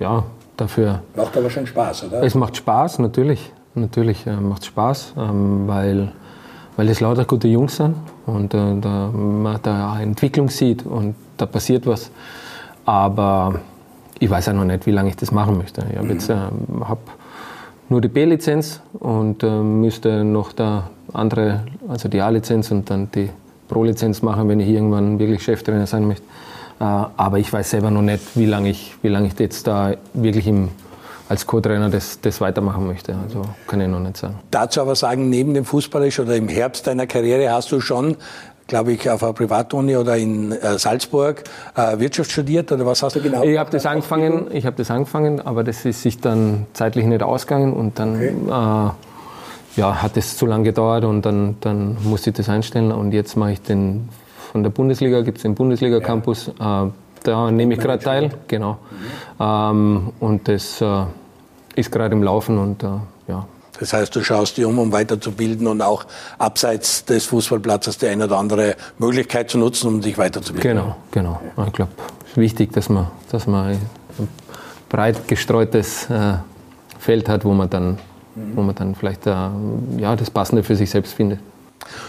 [0.00, 0.24] ja,
[0.56, 1.00] dafür...
[1.14, 2.24] Macht aber schon Spaß, oder?
[2.24, 3.52] Es macht Spaß, natürlich.
[3.76, 6.10] Natürlich äh, macht Spaß, ähm, weil,
[6.76, 7.94] weil es lauter gute Jungs sind
[8.26, 12.10] und äh, da, man da Entwicklung sieht und da passiert was.
[12.84, 13.60] Aber
[14.18, 15.86] ich weiß ja noch nicht, wie lange ich das machen möchte.
[15.88, 16.12] Ich habe mhm.
[16.14, 16.36] jetzt äh,
[16.80, 16.98] hab
[17.88, 23.30] nur die B-Lizenz und äh, müsste noch da andere, also die A-Lizenz und dann die
[23.68, 26.24] Pro-Lizenz machen, wenn ich irgendwann wirklich Cheftrainer sein möchte.
[26.80, 29.94] Äh, aber ich weiß selber noch nicht, wie lange ich, wie lange ich jetzt da
[30.14, 30.70] wirklich im,
[31.28, 33.14] als Co-Trainer das, das weitermachen möchte.
[33.22, 34.34] Also kann ich noch nicht sagen.
[34.50, 38.16] Dazu aber sagen, neben dem Fußballisch oder im Herbst deiner Karriere hast du schon
[38.66, 41.44] glaube ich, auf einer Privatuni oder in äh, Salzburg
[41.76, 43.42] äh, Wirtschaft studiert oder was hast du genau?
[43.42, 47.22] Ich habe das angefangen, ich habe das angefangen, aber das ist sich dann zeitlich nicht
[47.22, 48.28] ausgegangen und dann okay.
[48.48, 48.90] äh,
[49.76, 53.36] ja, hat es zu lange gedauert und dann, dann musste ich das einstellen und jetzt
[53.36, 54.08] mache ich den
[54.50, 56.86] von der Bundesliga, gibt es den Bundesliga-Campus, ja.
[56.86, 56.90] Äh,
[57.24, 58.78] da nehme ich gerade teil, genau.
[59.38, 59.40] Mhm.
[59.40, 61.04] Ähm, und das äh,
[61.76, 62.88] ist gerade im Laufen und äh,
[63.28, 63.46] ja.
[63.78, 66.04] Das heißt, du schaust dich um, um weiterzubilden und auch
[66.38, 70.72] abseits des Fußballplatzes die eine oder andere Möglichkeit zu nutzen, um dich weiterzubilden.
[70.72, 71.40] Genau, genau.
[71.66, 71.92] Ich glaube,
[72.24, 74.28] es ist wichtig, dass man, dass man ein
[74.88, 76.06] breit gestreutes
[76.98, 77.98] Feld hat, wo man dann
[78.34, 79.30] wo man dann vielleicht äh,
[79.98, 81.40] ja, das Passende für sich selbst findet.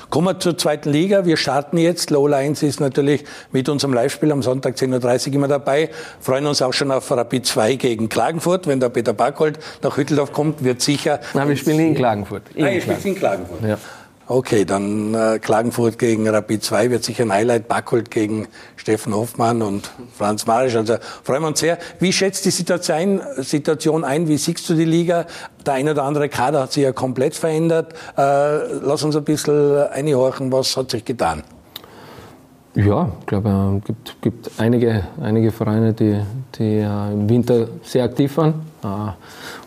[0.09, 1.25] Kommen wir zur zweiten Liga.
[1.25, 2.11] Wir starten jetzt.
[2.11, 5.89] Lola 1 ist natürlich mit unserem Live-Spiel am Sonntag 10.30 Uhr immer dabei.
[6.19, 8.67] Freuen uns auch schon auf Rapid 2 gegen Klagenfurt.
[8.67, 11.19] Wenn der Peter Barkholt nach Hütteldorf kommt, wird sicher...
[11.33, 12.43] Nein, wir spielen in Klagenfurt.
[12.53, 13.61] In ah, ihr spielt in Klagenfurt.
[13.63, 13.77] Ja.
[14.25, 17.67] Okay, dann äh, Klagenfurt gegen Rapid 2 wird sicher ein Highlight.
[17.67, 20.75] Backholt gegen Steffen Hoffmann und Franz Marisch.
[20.75, 21.77] Also freuen wir uns sehr.
[21.99, 24.29] Wie schätzt die Situation, Situation ein?
[24.29, 25.25] Wie siehst du die Liga?
[25.65, 27.93] Der eine oder andere Kader hat sich ja komplett verändert.
[28.17, 31.43] Äh, lass uns ein bisschen einhorchen, was hat sich getan?
[32.75, 36.19] Ja, ich glaube, es äh, gibt, gibt einige, einige Vereine, die,
[36.57, 38.53] die äh, im Winter sehr aktiv waren.
[38.83, 39.11] Äh,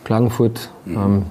[0.03, 0.95] Klagenfurt, mhm.
[0.95, 1.25] ähm,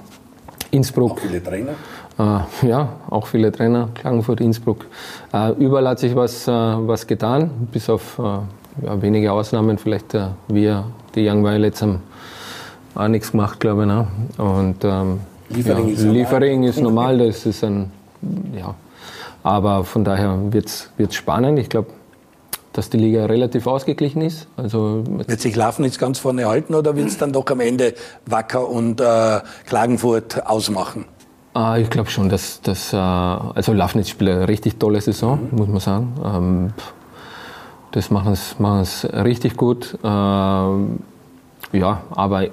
[0.71, 1.11] Innsbruck.
[1.11, 1.73] Auch viele Trainer?
[2.19, 4.85] Äh, ja, auch viele Trainer, Klagenfurt, Innsbruck.
[5.33, 9.77] Äh, überall hat sich was, äh, was getan, bis auf äh, ja, wenige Ausnahmen.
[9.77, 12.01] Vielleicht äh, wir, die Young Violets, haben
[12.95, 13.87] auch nichts gemacht, glaube ich.
[13.87, 14.07] Ne?
[14.37, 16.69] Und ähm, Liefering, ja, ist, Liefering normal.
[16.69, 17.91] ist normal, das ist ein,
[18.57, 18.73] ja.
[19.43, 21.59] Aber von daher wird es spannend.
[21.59, 21.89] Ich glaube,
[22.73, 24.47] dass die Liga relativ ausgeglichen ist.
[24.57, 27.93] Also wird sich Lafnitz ganz vorne halten oder wird es dann doch am Ende
[28.25, 31.05] Wacker und äh, Klagenfurt ausmachen?
[31.57, 35.57] Ah, ich glaube schon, dass, dass äh, also Lafnitz spielt eine richtig tolle Saison, mhm.
[35.57, 36.13] muss man sagen.
[36.23, 36.73] Ähm,
[37.93, 39.97] das machen es richtig gut.
[40.03, 40.99] Ähm,
[41.73, 42.51] ja, aber ich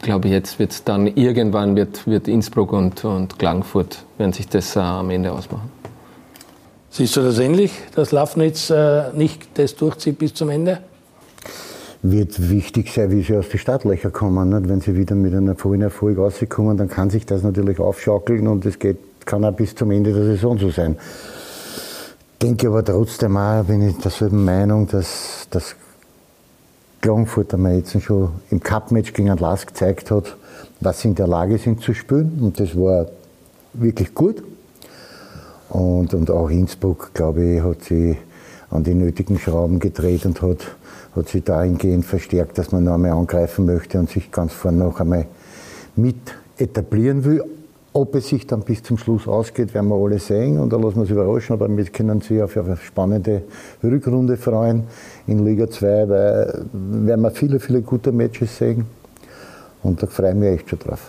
[0.00, 4.76] glaube, jetzt wird es dann irgendwann wird, wird Innsbruck und, und Klagenfurt werden sich das
[4.76, 5.68] äh, am Ende ausmachen.
[6.88, 10.78] Siehst du das ähnlich, dass Lafnitz äh, nicht das durchzieht bis zum Ende?
[12.02, 14.48] Wird wichtig sein, wie sie aus den Startlöchern kommen.
[14.50, 14.68] Nicht?
[14.68, 18.64] Wenn sie wieder mit einem vollen Erfolg rauskommen, dann kann sich das natürlich aufschaukeln und
[18.64, 20.96] es geht, kann auch bis zum Ende der Saison so sein.
[22.40, 25.76] Denke aber trotzdem auch, bin ich derselben Meinung, dass das
[27.02, 30.36] Klagenfurt einmal jetzt schon im Cup-Match gegen Lask gezeigt hat,
[30.80, 32.38] was sie in der Lage sind zu spielen.
[32.40, 33.06] Und das war
[33.74, 34.42] wirklich gut.
[35.68, 38.16] Und, und auch Innsbruck, glaube ich, hat sie
[38.70, 40.58] an die nötigen Schrauben gedreht und hat
[41.14, 45.00] hat sich dahingehend verstärkt, dass man noch einmal angreifen möchte und sich ganz vorne noch
[45.00, 45.26] einmal
[45.96, 47.44] mit etablieren will.
[47.92, 50.94] Ob es sich dann bis zum Schluss ausgeht, werden wir alle sehen und da lassen
[50.94, 51.54] wir uns überraschen.
[51.54, 53.42] Aber wir können sich auf eine spannende
[53.82, 54.84] Rückrunde freuen
[55.26, 58.86] in Liga 2, weil werden wir viele, viele gute Matches sehen.
[59.82, 61.00] Und da freue ich mich echt schon drauf.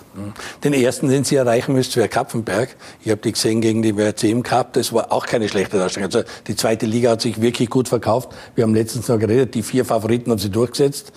[0.64, 2.76] Den ersten, den Sie erreichen müsst, wäre Kapfenberg.
[3.04, 4.74] Ich habe die gesehen gegen die WRC im Cup.
[4.74, 6.08] Das war auch keine schlechte Darstellung.
[6.08, 8.30] Also die zweite Liga hat sich wirklich gut verkauft.
[8.56, 11.12] Wir haben letztens noch geredet, die vier Favoriten haben sie durchgesetzt.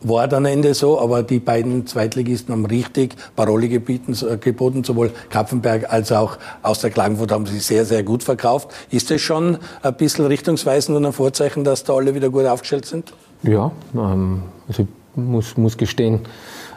[0.00, 5.90] War dann Ende so, aber die beiden Zweitligisten haben richtig Parole geboten, geboten, sowohl Kapfenberg
[5.90, 8.68] als auch aus der Klagenfurt haben sie sehr, sehr gut verkauft.
[8.90, 12.84] Ist das schon ein bisschen richtungsweisend und ein Vorzeichen, dass da alle wieder gut aufgestellt
[12.84, 13.14] sind?
[13.44, 16.20] Ja, ähm, also muss, muss gestehen,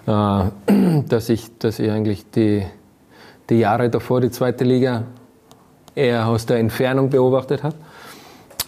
[0.06, 0.44] äh,
[1.08, 2.66] dass, ich, dass ich eigentlich die,
[3.50, 5.04] die Jahre davor die zweite Liga
[5.96, 7.76] eher aus der Entfernung beobachtet habe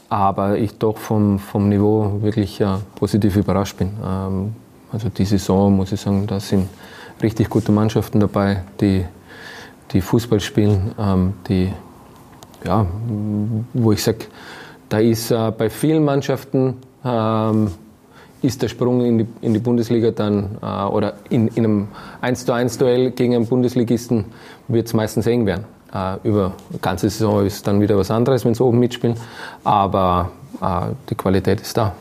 [0.09, 3.91] aber ich doch vom, vom Niveau wirklich ja, positiv überrascht bin.
[4.03, 4.55] Ähm,
[4.91, 6.67] also die Saison muss ich sagen, da sind
[7.21, 9.05] richtig gute Mannschaften dabei, die,
[9.91, 11.71] die Fußball spielen, ähm, die,
[12.65, 12.85] ja,
[13.73, 14.25] wo ich sage,
[14.89, 17.71] da ist äh, bei vielen Mannschaften ähm,
[18.41, 21.87] ist der Sprung in die, in die Bundesliga dann äh, oder in, in einem
[22.21, 24.25] 1 zu 1 Duell gegen einen Bundesligisten
[24.67, 25.65] wird es meistens eng werden.
[25.93, 29.17] Äh, über die ganze Saison ist dann wieder was anderes, wenn sie oben mitspielen.
[29.63, 30.31] Aber
[31.09, 31.93] die Qualität ist da.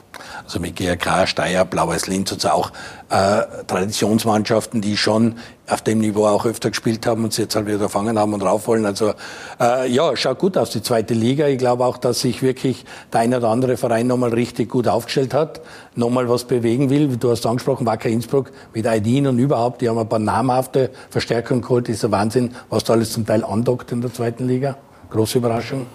[0.44, 2.73] Also mit GRK, Steyr, Blaues Linz und so auch
[3.11, 5.37] äh, Traditionsmannschaften, die schon
[5.68, 8.42] auf dem Niveau auch öfter gespielt haben und sie jetzt halt wieder gefangen haben und
[8.42, 8.87] rauf wollen.
[8.87, 9.12] Also
[9.61, 11.47] äh, ja, schaut gut aus, die zweite Liga.
[11.47, 15.35] Ich glaube auch, dass sich wirklich der eine oder andere Verein nochmal richtig gut aufgestellt
[15.35, 15.61] hat,
[15.94, 17.16] nochmal was bewegen will.
[17.16, 21.62] Du hast angesprochen, Wacker Innsbruck mit Aydin und überhaupt, die haben ein paar namhafte Verstärkungen
[21.62, 21.88] geholt.
[21.88, 24.77] Das ist ein Wahnsinn, was da alles zum Teil andockt in der zweiten Liga.
[25.11, 25.87] Große Überraschung.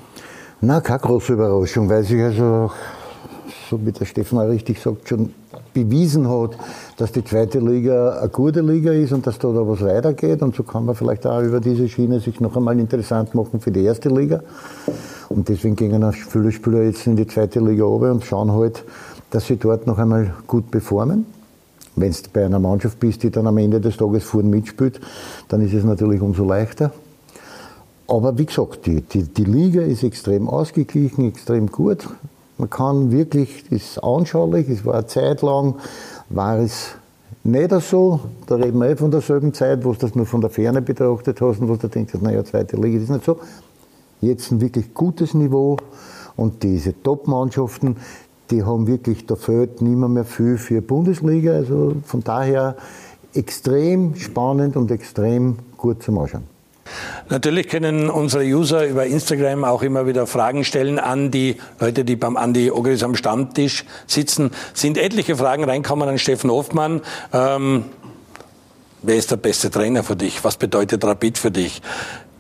[0.66, 2.72] Na, keine große Überraschung, weil sich also,
[3.70, 5.34] so wie der Stefan auch richtig sagt, schon
[5.74, 6.52] bewiesen hat,
[6.96, 10.42] dass die zweite Liga eine gute Liga ist und dass da, da was weitergeht.
[10.42, 13.72] Und so kann man vielleicht auch über diese Schiene sich noch einmal interessant machen für
[13.72, 14.42] die erste Liga.
[15.28, 18.86] Und deswegen gehen viele Spieler jetzt in die zweite Liga runter und schauen halt,
[19.32, 21.26] dass sie dort noch einmal gut performen.
[21.98, 25.02] Wenn du bei einer Mannschaft bist, die dann am Ende des Tages vorne mitspielt,
[25.50, 26.94] dann ist es natürlich umso leichter.
[28.08, 32.08] Aber wie gesagt, die, die, die Liga ist extrem ausgeglichen, extrem gut.
[32.58, 35.76] Man kann wirklich, das ist anschaulich, es war eine Zeit lang,
[36.30, 36.96] war es
[37.44, 40.50] nicht so, da reden wir eh von derselben Zeit, wo du das nur von der
[40.50, 43.40] Ferne betrachtet hast und wo du denkst, naja, zweite Liga, das ist nicht so.
[44.22, 45.78] Jetzt ein wirklich gutes Niveau
[46.38, 47.98] und diese Top-Mannschaften,
[48.50, 52.76] die haben wirklich, da fehlt nicht mehr, viel für Bundesliga, also von daher
[53.34, 56.53] extrem spannend und extrem gut zum Anschauen.
[57.30, 62.16] Natürlich können unsere User über Instagram auch immer wieder Fragen stellen an die Leute, die
[62.16, 64.52] beim Andi Ogris am Stammtisch sitzen.
[64.74, 67.02] Sind etliche Fragen reinkommen an Steffen Hofmann.
[67.32, 67.86] Ähm,
[69.02, 70.44] wer ist der beste Trainer für dich?
[70.44, 71.82] Was bedeutet Rapid für dich?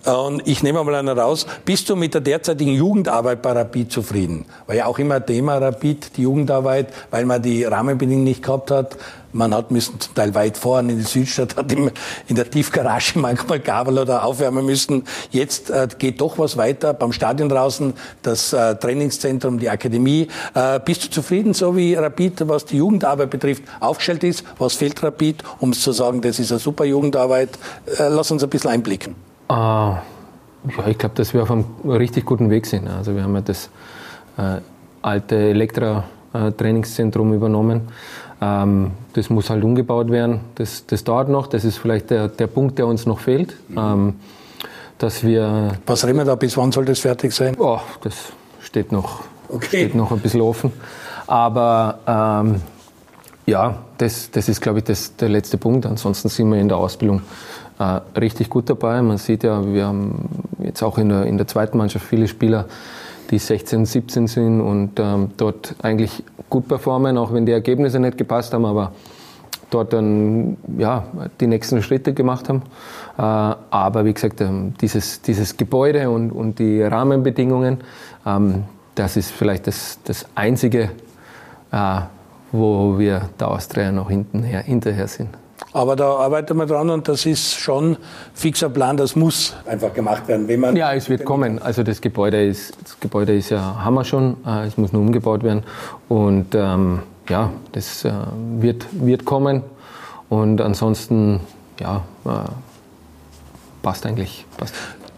[0.05, 1.45] Und ich nehme mal einen raus.
[1.63, 4.45] Bist du mit der derzeitigen Jugendarbeit bei Rapid zufrieden?
[4.67, 8.97] War ja auch immer Thema Rapid, die Jugendarbeit, weil man die Rahmenbedingungen nicht gehabt hat.
[9.31, 13.61] Man hat müssen zum Teil weit fahren in die Südstadt, hat in der Tiefgarage manchmal
[13.61, 15.05] Gabel oder aufwärmen müssen.
[15.31, 20.27] Jetzt äh, geht doch was weiter beim Stadion draußen, das äh, Trainingszentrum, die Akademie.
[20.53, 24.43] Äh, bist du zufrieden, so wie Rapid, was die Jugendarbeit betrifft, aufgestellt ist?
[24.59, 27.57] Was fehlt Rapid, um zu sagen, das ist eine super Jugendarbeit?
[27.97, 29.32] Äh, lass uns ein bisschen einblicken.
[29.53, 32.87] Äh, ja, ich glaube, dass wir auf einem richtig guten Weg sind.
[32.87, 33.69] Also wir haben ja das
[34.37, 34.61] äh,
[35.01, 37.81] alte Elektra-Trainingszentrum übernommen.
[38.41, 40.39] Ähm, das muss halt umgebaut werden.
[40.55, 41.47] Das, das dauert noch.
[41.47, 43.55] Das ist vielleicht der, der Punkt, der uns noch fehlt.
[43.69, 43.77] Mhm.
[43.77, 44.15] Ähm,
[44.97, 46.35] dass wir Was reden wir da?
[46.35, 47.55] Bis wann soll das fertig sein?
[47.59, 49.67] Oh, das steht noch, okay.
[49.67, 50.71] steht noch ein bisschen offen.
[51.27, 52.61] Aber ähm,
[53.45, 55.85] ja, das, das ist, glaube ich, das, der letzte Punkt.
[55.85, 57.21] Ansonsten sind wir in der Ausbildung
[57.79, 59.01] äh, richtig gut dabei.
[59.01, 60.29] Man sieht ja, wir haben
[60.63, 62.65] jetzt auch in der, in der zweiten Mannschaft viele Spieler,
[63.31, 68.17] die 16, 17 sind und ähm, dort eigentlich gut performen, auch wenn die Ergebnisse nicht
[68.17, 68.91] gepasst haben, aber
[69.73, 71.05] dort dann ja,
[71.39, 72.61] die nächsten Schritte gemacht haben.
[73.17, 77.79] Äh, aber wie gesagt, ähm, dieses, dieses Gebäude und, und die Rahmenbedingungen,
[78.25, 80.91] ähm, das ist vielleicht das, das Einzige,
[81.71, 82.01] äh,
[82.51, 85.29] wo wir der Austria noch hintenher, hinterher sind.
[85.71, 87.97] Aber da arbeitet man dran und das ist schon
[88.33, 90.47] fixer Plan, das muss einfach gemacht werden.
[90.47, 91.59] Wenn man ja, es wird kommen.
[91.59, 95.01] Also das Gebäude ist, das Gebäude ist ja, haben wir schon, äh, es muss nur
[95.01, 95.63] umgebaut werden.
[96.09, 98.11] Und ähm, ja, das äh,
[98.59, 99.63] wird, wird kommen.
[100.29, 101.39] Und ansonsten,
[101.79, 102.29] ja, äh,
[103.81, 104.45] passt eigentlich.
[104.57, 104.73] Passt.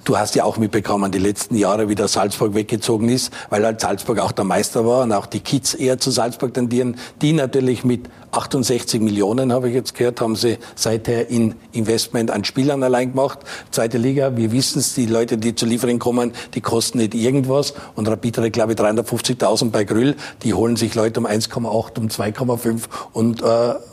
[0.06, 3.82] Du hast ja auch mitbekommen, die letzten Jahre, wie der Salzburg weggezogen ist, weil halt
[3.82, 7.84] Salzburg auch der Meister war und auch die Kids eher zu Salzburg tendieren, die natürlich
[7.84, 13.12] mit 68 Millionen, habe ich jetzt gehört, haben sie seither in Investment an Spielern allein
[13.12, 13.39] gemacht.
[13.71, 17.74] Zweite Liga, wir wissen es, die Leute, die zu Liefering kommen, die kosten nicht irgendwas.
[17.95, 20.15] Und Rapid hat, glaube ich, 350.000 bei Grüll.
[20.43, 22.82] Die holen sich Leute um 1,8, um 2,5
[23.13, 23.45] und äh,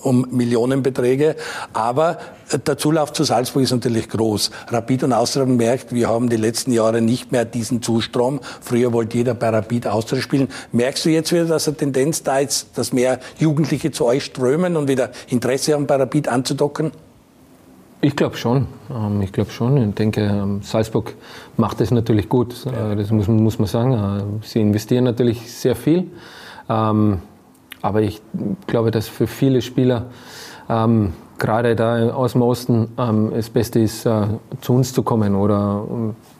[0.02, 1.36] um Millionenbeträge.
[1.72, 2.18] Aber
[2.66, 4.50] der Zulauf zu Salzburg ist natürlich groß.
[4.68, 8.40] Rapid und Austria merkt, wir haben die letzten Jahre nicht mehr diesen Zustrom.
[8.60, 10.48] Früher wollte jeder bei Rapid Austria spielen.
[10.72, 14.76] Merkst du jetzt wieder, dass eine Tendenz da ist, dass mehr Jugendliche zu euch strömen
[14.76, 16.92] und wieder Interesse haben, Rapid anzudocken?
[18.00, 18.66] Ich glaube schon.
[18.90, 19.76] Ähm, ich glaube schon.
[19.76, 21.14] Ich denke, ähm, Salzburg
[21.56, 22.66] macht es natürlich gut.
[22.66, 23.92] Äh, das muss, muss, man sagen.
[23.92, 26.10] Äh, sie investieren natürlich sehr viel.
[26.68, 27.18] Ähm,
[27.80, 28.20] aber ich
[28.66, 30.06] glaube, dass für viele Spieler
[31.38, 34.22] gerade da aus dem Osten das Beste ist, äh,
[34.60, 35.84] zu uns zu kommen oder,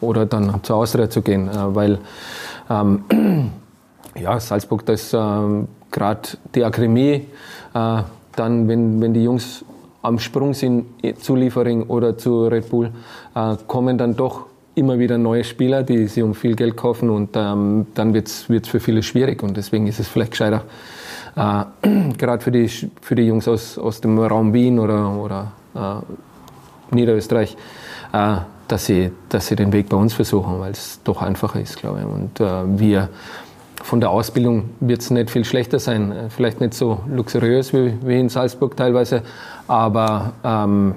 [0.00, 1.98] oder dann zur Austria zu gehen, weil
[2.68, 7.26] ja, Salzburg, das gerade die Akademie,
[7.74, 8.02] äh,
[8.36, 9.64] dann, wenn, wenn die Jungs
[10.02, 10.86] am Sprung sind
[11.18, 12.90] zu Liefering oder zu Red Bull,
[13.34, 17.30] äh, kommen dann doch immer wieder neue Spieler, die sie um viel Geld kaufen und
[17.36, 20.64] ähm, dann wird es für viele schwierig und deswegen ist es vielleicht gescheiter,
[21.36, 21.64] äh,
[22.18, 27.56] gerade für die, für die Jungs aus, aus dem Raum Wien oder, oder äh, Niederösterreich,
[28.68, 32.00] dass, sie, dass sie den Weg bei uns versuchen, weil es doch einfacher ist, glaube
[32.00, 32.04] ich.
[32.04, 33.08] Und äh, wir
[33.82, 36.12] von der Ausbildung wird es nicht viel schlechter sein.
[36.12, 39.22] Äh, vielleicht nicht so luxuriös wie, wie in Salzburg teilweise,
[39.68, 40.94] aber ähm,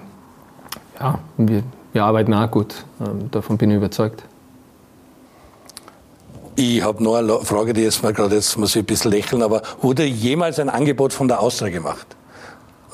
[0.99, 2.85] ja, wir, wir arbeiten auch gut.
[3.01, 4.23] Ähm, davon bin ich überzeugt.
[6.57, 9.43] Ich habe noch eine Frage, die jetzt mal gerade jetzt muss ich ein bisschen lächeln,
[9.43, 12.07] aber wurde jemals ein Angebot von der Austria gemacht?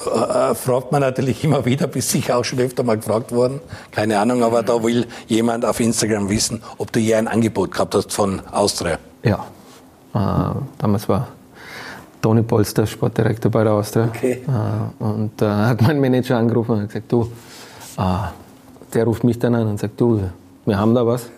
[0.04, 3.62] Äh, fragt man natürlich immer wieder, bis sicher auch schon öfter mal gefragt worden.
[3.91, 7.93] Keine Ahnung, aber da will jemand auf Instagram wissen, ob du je ein Angebot gehabt
[7.93, 8.97] hast von Austria.
[9.23, 9.61] Ja, äh,
[10.13, 11.28] damals war
[12.21, 14.06] Toni Polster Sportdirektor bei der Austria.
[14.06, 14.43] Okay.
[14.47, 17.32] Äh, und da äh, hat mein Manager angerufen und gesagt, du,
[17.97, 18.04] äh,
[18.93, 20.21] der ruft mich dann an und sagt, du,
[20.65, 21.30] wir haben da was.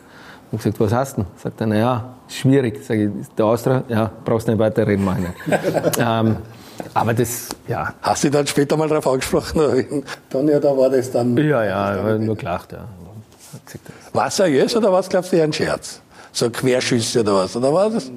[0.51, 1.25] Und gesagt, was hast du?
[1.41, 2.83] Sagt er, naja, schwierig.
[2.86, 5.33] Sag ich, der Austria, ja, brauchst nicht weiterreden, nicht.
[5.97, 6.36] ähm,
[6.93, 7.93] aber das, ja.
[8.01, 10.03] Hast du dann später mal darauf angesprochen?
[10.29, 11.38] Toni, da war das dann?
[11.38, 12.86] Ja, ja, nur gelacht, ja.
[14.12, 16.01] War es seriös oder was glaubst du ein Scherz?
[16.31, 18.12] So Querschüsse oder was, oder war das?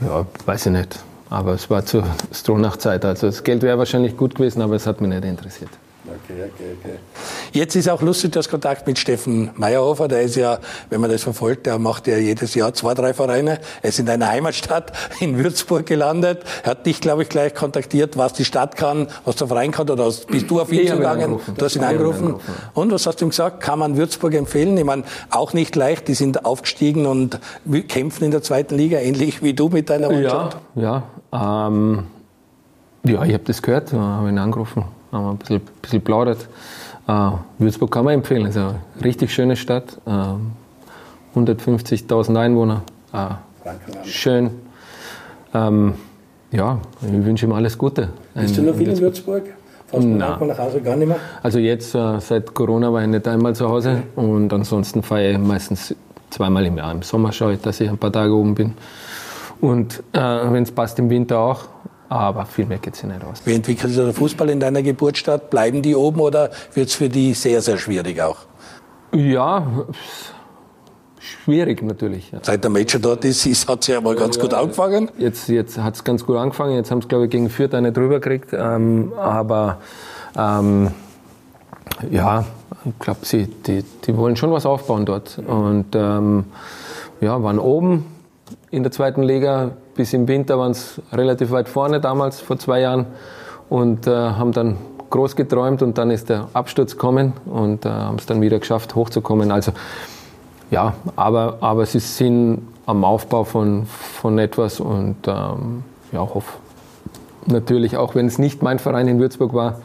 [0.00, 0.98] Ja, weiß ich nicht.
[1.28, 3.04] Aber es war zur Stronach-Zeit.
[3.04, 5.70] Also das Geld wäre wahrscheinlich gut gewesen, aber es hat mich nicht interessiert.
[6.30, 6.98] Okay, okay, okay.
[7.52, 10.06] Jetzt ist auch lustig, das Kontakt mit Steffen Meyerhofer.
[10.08, 13.58] Der ist ja, wenn man das verfolgt, der macht ja jedes Jahr zwei, drei Vereine.
[13.82, 16.44] Er ist in deiner Heimatstadt in Würzburg gelandet.
[16.62, 19.90] Er hat dich, glaube ich, gleich kontaktiert, was die Stadt kann, was der Verein kann.
[19.90, 21.40] Oder bist du auf ihn zugegangen?
[21.56, 22.26] Du hast ihn angerufen.
[22.26, 22.52] angerufen.
[22.74, 23.60] Und was hast du ihm gesagt?
[23.60, 24.76] Kann man Würzburg empfehlen?
[24.76, 26.08] Ich meine, auch nicht leicht.
[26.08, 27.40] Die sind aufgestiegen und
[27.88, 30.58] kämpfen in der zweiten Liga, ähnlich wie du mit deiner Mannschaft.
[30.76, 31.66] Ja, ja.
[31.66, 32.04] Ähm,
[33.04, 36.48] ja ich habe das gehört, habe ihn angerufen haben wir ein bisschen, bisschen plaudert.
[37.06, 39.98] Äh, Würzburg kann man empfehlen, ist eine richtig schöne Stadt.
[40.06, 42.82] Äh, 150.000 Einwohner.
[43.12, 44.50] Äh, schön.
[45.54, 45.94] Ähm,
[46.50, 48.10] ja, ich wünsche ihm alles Gute.
[48.34, 49.44] Bist du noch viel in Würzburg?
[49.86, 51.16] Fast nach Hause gar nicht mehr?
[51.42, 55.38] Also jetzt, äh, seit Corona war ich nicht einmal zu Hause und ansonsten fahre ich
[55.38, 55.94] meistens
[56.30, 56.92] zweimal im Jahr.
[56.92, 58.74] Im Sommer schaue ich, dass ich ein paar Tage oben bin.
[59.60, 61.64] Und äh, wenn es passt, im Winter auch.
[62.10, 63.42] Aber viel mehr geht es nicht aus.
[63.44, 65.48] Wie entwickelt sich der Fußball in deiner Geburtsstadt?
[65.48, 68.38] Bleiben die oben oder wird es für die sehr, sehr schwierig auch?
[69.14, 69.64] Ja,
[71.20, 72.32] schwierig natürlich.
[72.42, 75.08] Seit der Matcher dort ist, hat es ja mal ganz ja, gut angefangen.
[75.18, 76.74] Jetzt, jetzt hat es ganz gut angefangen.
[76.74, 78.52] Jetzt haben sie, glaube ich, gegen Fürth eine drüber gekriegt.
[78.54, 79.78] Ähm, aber
[80.36, 80.90] ähm,
[82.10, 82.44] ja,
[82.84, 85.38] ich glaube, die, die wollen schon was aufbauen dort.
[85.46, 86.46] Und ähm,
[87.20, 88.06] ja, waren oben
[88.72, 89.76] in der zweiten Liga.
[90.00, 93.04] Bis im Winter waren es relativ weit vorne damals, vor zwei Jahren.
[93.68, 94.78] Und äh, haben dann
[95.10, 98.94] groß geträumt und dann ist der Absturz gekommen und äh, haben es dann wieder geschafft,
[98.94, 99.52] hochzukommen.
[99.52, 99.72] Also
[100.70, 106.56] ja, aber, aber sie sind am Aufbau von, von etwas und ähm, ja, hoffe
[107.44, 109.82] natürlich, auch wenn es nicht mein Verein in Würzburg war,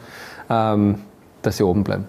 [0.48, 1.00] ähm,
[1.42, 2.06] dass sie oben bleiben.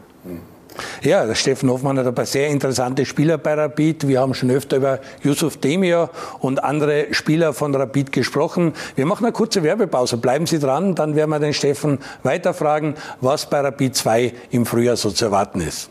[1.02, 4.08] Ja, der Steffen Hoffmann hat ein paar sehr interessante Spieler bei Rapid.
[4.08, 6.10] Wir haben schon öfter über Yusuf Demir
[6.40, 8.74] und andere Spieler von Rapid gesprochen.
[8.96, 10.18] Wir machen eine kurze Werbepause.
[10.18, 14.98] Bleiben Sie dran, dann werden wir den Steffen weiterfragen, was bei Rapid 2 im Frühjahr
[14.98, 15.90] so zu erwarten ist.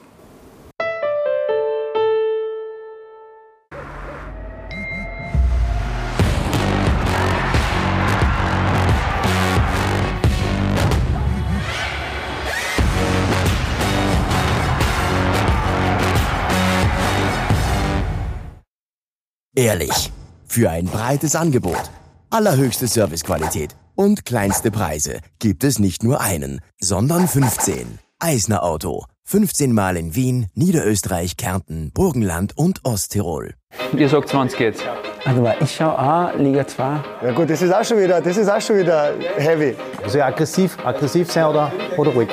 [19.67, 20.13] Ehrlich.
[20.47, 21.91] Für ein breites Angebot.
[22.31, 23.75] Allerhöchste Servicequalität.
[23.97, 27.99] Und kleinste Preise gibt es nicht nur einen, sondern 15.
[28.21, 29.07] Eisner Auto.
[29.25, 33.55] 15 Mal in Wien, Niederösterreich, Kärnten, Burgenland und Osttirol.
[33.97, 34.85] Ihr sagt 20 jetzt.
[35.25, 37.01] Also ich schaue auch Liga 2.
[37.25, 39.75] Ja gut, das ist auch schon wieder, das ist auch schon wieder heavy.
[40.01, 42.29] Also aggressiv, aggressiv sein oder, oder ruhig?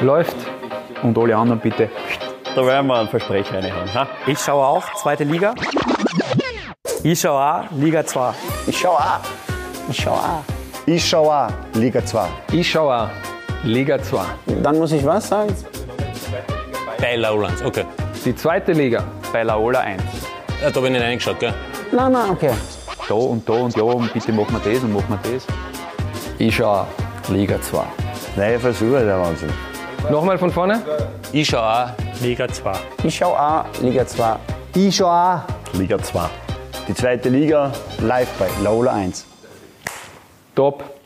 [0.00, 0.36] Läuft.
[1.02, 1.90] Und alle anderen bitte.
[2.58, 3.94] Da werden wir einen Versprecher reinhauen.
[3.94, 4.08] Ha?
[4.26, 5.54] Ich schaue auch zweite Liga.
[7.04, 8.32] Ich schaue auch Liga 2.
[8.66, 9.20] Ich schaue auch.
[9.88, 10.42] Ich schaue auch.
[10.84, 12.28] Ich schaue auch Liga 2.
[12.50, 13.08] Ich schaue auch
[13.62, 14.24] Liga 2.
[14.60, 15.54] Dann muss ich was sagen?
[17.00, 17.84] Bei Lowlands, okay.
[18.24, 19.04] Die zweite Liga.
[19.32, 20.02] Bei Laola 1.
[20.60, 21.54] Ja, da habe ich nicht reingeschaut, gell?
[21.92, 22.50] Nein, nein, okay.
[23.08, 25.46] Da und da und ja und bitte machen wir das und machen wir das.
[26.38, 27.84] Ich schaue auch Liga 2.
[28.34, 29.52] Neue Versuche, der Wahnsinn.
[30.10, 30.82] Nochmal von vorne.
[31.30, 32.72] Ich schaue auch Liga 2.
[33.04, 34.36] Ich schaue auch Liga 2.
[34.74, 35.74] Ich schaue auch.
[35.74, 36.28] Liga 2.
[36.88, 39.24] Die zweite Liga live bei Laola 1.
[40.54, 40.97] Top.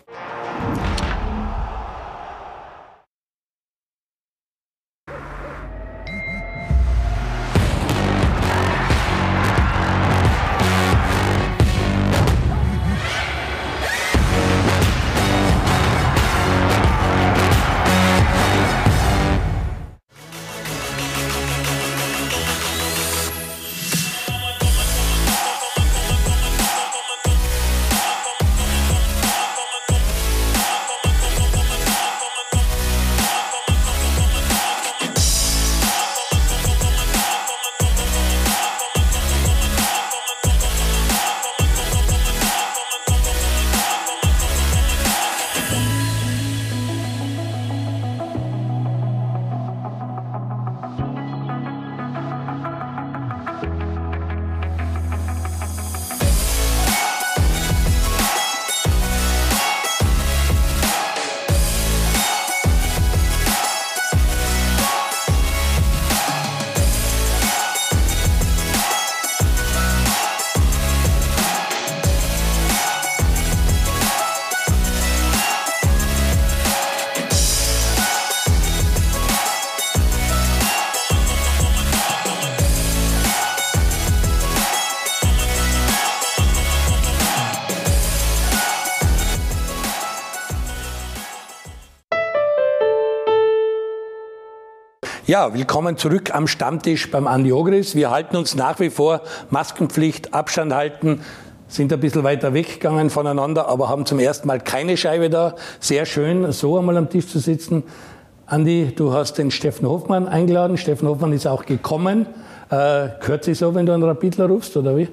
[95.33, 97.95] Ja, willkommen zurück am Stammtisch beim Andi Ogris.
[97.95, 101.23] Wir halten uns nach wie vor Maskenpflicht, Abstand halten,
[101.69, 105.55] sind ein bisschen weiter weggegangen voneinander, aber haben zum ersten Mal keine Scheibe da.
[105.81, 107.83] Sehr schön, so einmal am Tisch zu sitzen.
[108.45, 110.77] Andi, du hast den Steffen Hoffmann eingeladen.
[110.77, 112.27] Steffen Hoffmann ist auch gekommen.
[112.69, 115.09] Äh, gehört sich so, wenn du einen Rapidler rufst, oder wie?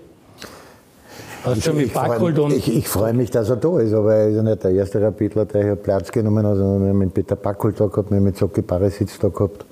[1.46, 4.28] Hast du mit Backholt und ich, ich freue mich, dass er da ist, aber er
[4.28, 7.14] ist ja nicht der erste Rapidler, der hier Platz genommen hat, sondern wir haben mit
[7.14, 9.64] Peter Backholt da gehabt, wir haben mit Socki Barisic da gehabt.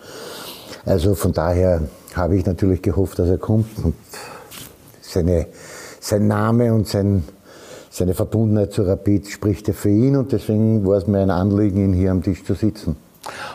[0.88, 1.82] Also von daher
[2.16, 3.94] habe ich natürlich gehofft, dass er kommt und
[5.02, 5.48] seine,
[6.00, 7.26] sein Name und sein,
[7.90, 11.84] seine Verbundenheit zu Rapid spricht ja für ihn und deswegen war es mir ein Anliegen,
[11.84, 12.96] ihn hier am Tisch zu sitzen.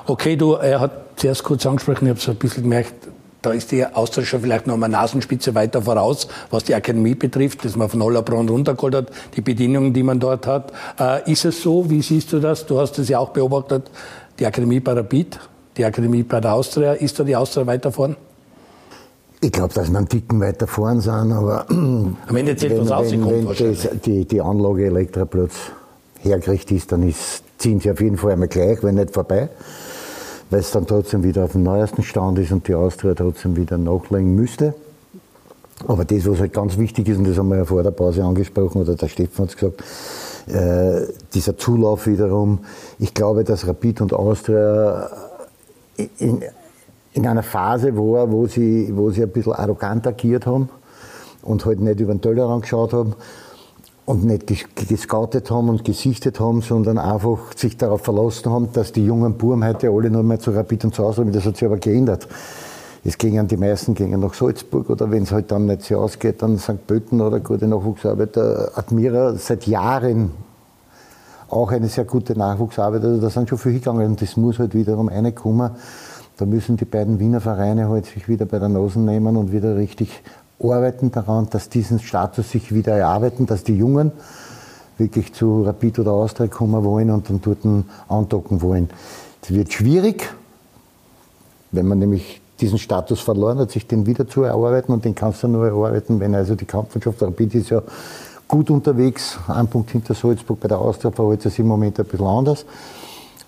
[0.07, 2.93] Okay, du, er hat zuerst kurz angesprochen, ich habe so ein bisschen gemerkt,
[3.41, 7.65] da ist die Austria schon vielleicht noch mal Nasenspitze weiter voraus, was die Akademie betrifft,
[7.65, 10.71] dass man von Hollerbrunn runtergeholt hat, die Bedingungen, die man dort hat.
[11.01, 11.89] Äh, ist es so?
[11.89, 12.67] Wie siehst du das?
[12.67, 13.91] Du hast es ja auch beobachtet,
[14.39, 15.41] die Akademie bei Rapid,
[15.77, 16.93] die Akademie bei der Austria.
[16.93, 18.17] Ist da die Austria weiter vorn?
[19.41, 22.95] Ich glaube, dass wir einen Ticken weiter vorn sind, aber Am Ende zählt, was wenn,
[22.95, 25.55] rauskommt wenn, wenn das, die, die Anlage Elektraplatz
[26.21, 29.49] hergerichtet ist, dann ist, ziehen sie auf jeden Fall einmal gleich, wenn nicht vorbei,
[30.51, 33.79] weil es dann trotzdem wieder auf dem neuesten Stand ist und die Austria trotzdem wieder
[33.79, 34.75] nachlegen müsste.
[35.89, 38.23] Aber das, was halt ganz wichtig ist, und das haben wir ja vor der Pause
[38.23, 39.83] angesprochen, oder der Steffen hat es gesagt,
[40.47, 42.61] äh, dieser Zulauf wiederum.
[42.99, 45.11] Ich glaube, dass Rapid und Austria
[46.19, 46.43] in,
[47.13, 50.69] in einer Phase war, wo sie, wo sie ein bisschen arrogant agiert haben
[51.43, 53.15] und halt nicht über den Tellerrand geschaut haben
[54.05, 58.93] und nicht ges- gescoutet haben und gesichtet haben, sondern einfach sich darauf verlassen haben, dass
[58.93, 61.67] die jungen Buben heute alle nur mehr zu Rapid und zu Austria, das hat sich
[61.67, 62.27] aber geändert.
[63.05, 66.41] Es gingen die meisten gingen nach Salzburg oder wenn es halt dann nicht so ausgeht,
[66.41, 66.87] dann St.
[66.87, 68.71] Pölten oder gute Nachwuchsarbeiter.
[68.77, 70.31] Admira seit Jahren
[71.53, 73.05] auch eine sehr gute Nachwuchsarbeit.
[73.05, 75.73] Also da sind schon viele gegangen und das muss halt wiederum reinkommen.
[76.39, 79.77] Da müssen die beiden Wiener Vereine halt sich wieder bei der Nase nehmen und wieder
[79.77, 80.23] richtig
[80.63, 84.13] arbeiten daran, dass diesen Status sich wieder erarbeiten, dass die Jungen
[84.97, 87.59] wirklich zu Rapid oder Austria kommen wollen und dann dort
[88.09, 88.89] andocken wollen.
[89.43, 90.33] Es wird schwierig,
[91.71, 95.43] wenn man nämlich diesen Status verloren hat, sich den wieder zu erarbeiten und den kannst
[95.43, 97.83] du nur erarbeiten, wenn also die Kampfmannschaft Rapid ist ja
[98.53, 100.61] gut unterwegs, ein Punkt hinter Salzburg.
[100.61, 102.67] Bei der Austria verhält es im Moment ein bisschen anders.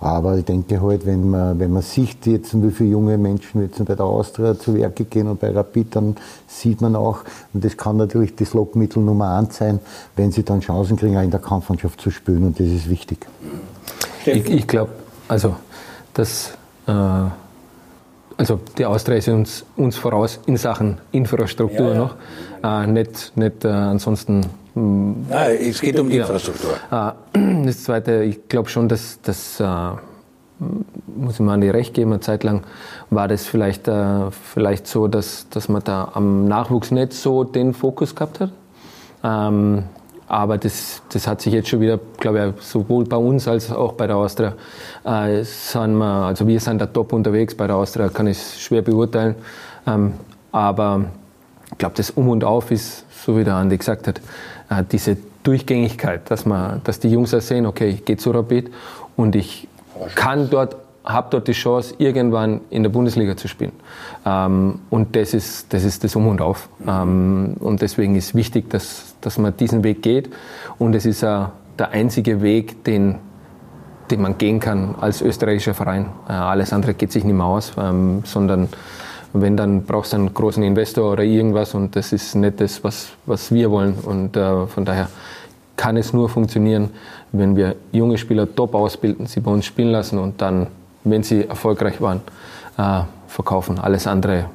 [0.01, 3.85] Aber ich denke halt, wenn man, wenn man sieht, jetzt, wie viele junge Menschen jetzt
[3.85, 7.21] bei der Austria zu Werke gehen und bei Rapid, dann sieht man auch,
[7.53, 9.79] und das kann natürlich das Lockmittel Nummer eins sein,
[10.17, 13.27] wenn sie dann Chancen kriegen, auch in der Kampfmannschaft zu spielen und das ist wichtig.
[14.25, 14.93] Ich, ich glaube,
[15.29, 15.55] also,
[16.15, 16.53] dass
[16.87, 17.27] äh,
[18.37, 22.17] also die Austria ist uns, uns voraus in Sachen Infrastruktur ja, noch,
[22.63, 24.47] äh, nicht, nicht äh, ansonsten.
[24.75, 26.23] Nein, es geht um die ja.
[26.25, 26.73] Infrastruktur.
[26.91, 29.65] Äh, das Zweite, ich glaube schon, dass das äh,
[31.07, 32.63] muss ich mir an die recht geben, eine Zeit lang
[33.11, 37.75] war das vielleicht, äh, vielleicht so, dass, dass man da am Nachwuchs nicht so den
[37.75, 38.51] Fokus gehabt hat.
[39.23, 39.85] Ähm,
[40.27, 43.93] aber das, das hat sich jetzt schon wieder, glaube ich, sowohl bei uns als auch
[43.93, 44.55] bei der Austria,
[45.05, 47.55] äh, sind wir, also wir sind da top unterwegs.
[47.55, 49.35] Bei der Austria kann ich es schwer beurteilen.
[49.87, 50.15] Ähm,
[50.51, 51.05] aber
[51.71, 54.21] ich glaube, das Um und Auf ist, so wie der Andi gesagt hat,
[54.71, 58.71] äh, diese Durchgängigkeit, dass, man, dass die Jungs auch sehen, okay, ich gehe zu Rapid
[59.17, 59.69] und ich
[60.15, 63.73] kann dort habe dort die Chance, irgendwann in der Bundesliga zu spielen.
[64.25, 66.69] Ähm, und das ist, das ist das Um und Auf.
[66.87, 70.31] Ähm, und deswegen ist wichtig, dass, dass man diesen Weg geht.
[70.79, 71.45] Und es ist äh,
[71.79, 73.17] der einzige Weg, den,
[74.11, 76.07] den man gehen kann als österreichischer Verein.
[76.29, 78.69] Äh, alles andere geht sich nicht mehr aus, ähm, sondern
[79.35, 83.11] wenn, dann brauchst du einen großen Investor oder irgendwas und das ist nicht das, was,
[83.27, 83.95] was wir wollen.
[83.95, 85.09] Und äh, von daher
[85.77, 86.91] kann es nur funktionieren,
[87.33, 90.69] wenn wir junge Spieler top ausbilden, sie bei uns spielen lassen und dann
[91.05, 92.23] wenn sie erfolgreich waren,
[92.79, 93.79] äh, verkaufen.
[93.79, 94.47] Alles andere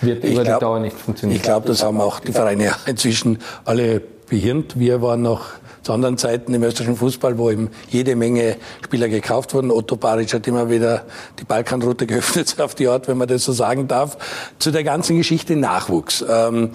[0.00, 1.36] wird ich über glaub, die Dauer nicht funktionieren.
[1.36, 4.78] Ich glaube, das haben auch die Vereine inzwischen alle behirnt.
[4.78, 5.42] Wir waren noch
[5.82, 9.70] zu anderen Zeiten im österreichischen Fußball, wo eben jede Menge Spieler gekauft wurden.
[9.70, 11.04] Otto Baric hat immer wieder
[11.38, 14.18] die Balkanroute geöffnet, auf die Art, wenn man das so sagen darf.
[14.58, 16.24] Zu der ganzen Geschichte Nachwuchs.
[16.28, 16.70] Ähm,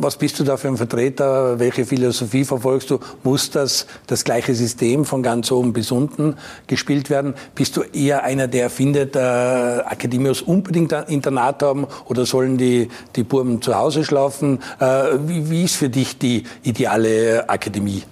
[0.00, 1.58] was bist du da für ein Vertreter?
[1.58, 2.98] Welche Philosophie verfolgst du?
[3.22, 7.34] Muss das das gleiche System von ganz oben bis unten gespielt werden?
[7.54, 12.88] Bist du eher einer, der findet, äh, Akademios unbedingt ein Internat haben oder sollen die,
[13.16, 14.60] die Burmen zu Hause schlafen?
[14.80, 14.84] Äh,
[15.26, 18.02] wie, wie ist für dich die ideale Akademie?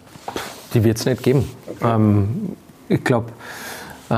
[0.75, 1.49] Die wird es nicht geben.
[1.83, 2.57] Ähm,
[2.89, 3.33] ich glaube,
[4.11, 4.15] äh,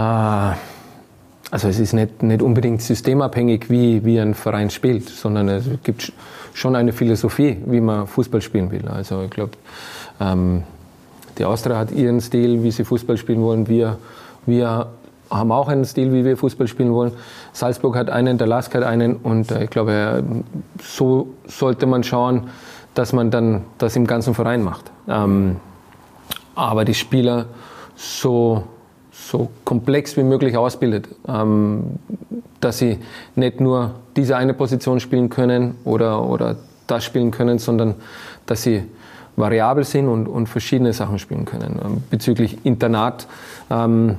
[1.51, 6.12] also es ist nicht, nicht unbedingt systemabhängig, wie, wie ein Verein spielt, sondern es gibt
[6.59, 8.88] schon eine Philosophie, wie man Fußball spielen will.
[8.88, 9.52] Also ich glaube,
[10.20, 10.64] ähm,
[11.38, 13.68] die Austria hat ihren Stil, wie sie Fußball spielen wollen.
[13.68, 13.96] Wir,
[14.44, 14.88] wir
[15.30, 17.12] haben auch einen Stil, wie wir Fußball spielen wollen.
[17.52, 20.24] Salzburg hat einen, der Lask hat einen und äh, ich glaube,
[20.82, 22.48] so sollte man schauen,
[22.94, 24.90] dass man dann das im ganzen Verein macht.
[25.06, 25.56] Ähm,
[26.56, 27.46] aber die Spieler
[27.94, 28.64] so,
[29.19, 31.09] so komplex wie möglich ausbildet.
[31.27, 31.99] Ähm,
[32.61, 32.99] dass sie
[33.37, 36.57] nicht nur diese eine Position spielen können oder, oder
[36.87, 37.95] das spielen können, sondern
[38.47, 38.85] dass sie
[39.37, 41.81] variabel sind und, und verschiedene Sachen spielen können.
[41.85, 43.27] Ähm, bezüglich Internat,
[43.71, 44.16] ähm,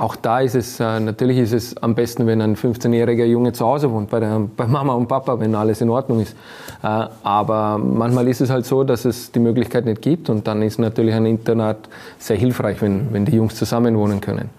[0.00, 3.66] auch da ist es, äh, natürlich ist es am besten, wenn ein 15-jähriger Junge zu
[3.66, 6.34] Hause wohnt, bei, der, bei Mama und Papa, wenn alles in Ordnung ist.
[6.82, 10.62] Äh, aber manchmal ist es halt so, dass es die Möglichkeit nicht gibt und dann
[10.62, 11.88] ist natürlich ein Internat
[12.18, 14.50] sehr hilfreich, wenn, wenn die Jungs zusammen wohnen können.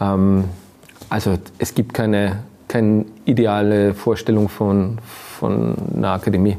[0.00, 0.44] Ähm,
[1.08, 2.38] also es gibt keine
[2.68, 4.98] keine ideale Vorstellung von,
[5.38, 6.56] von einer Akademie.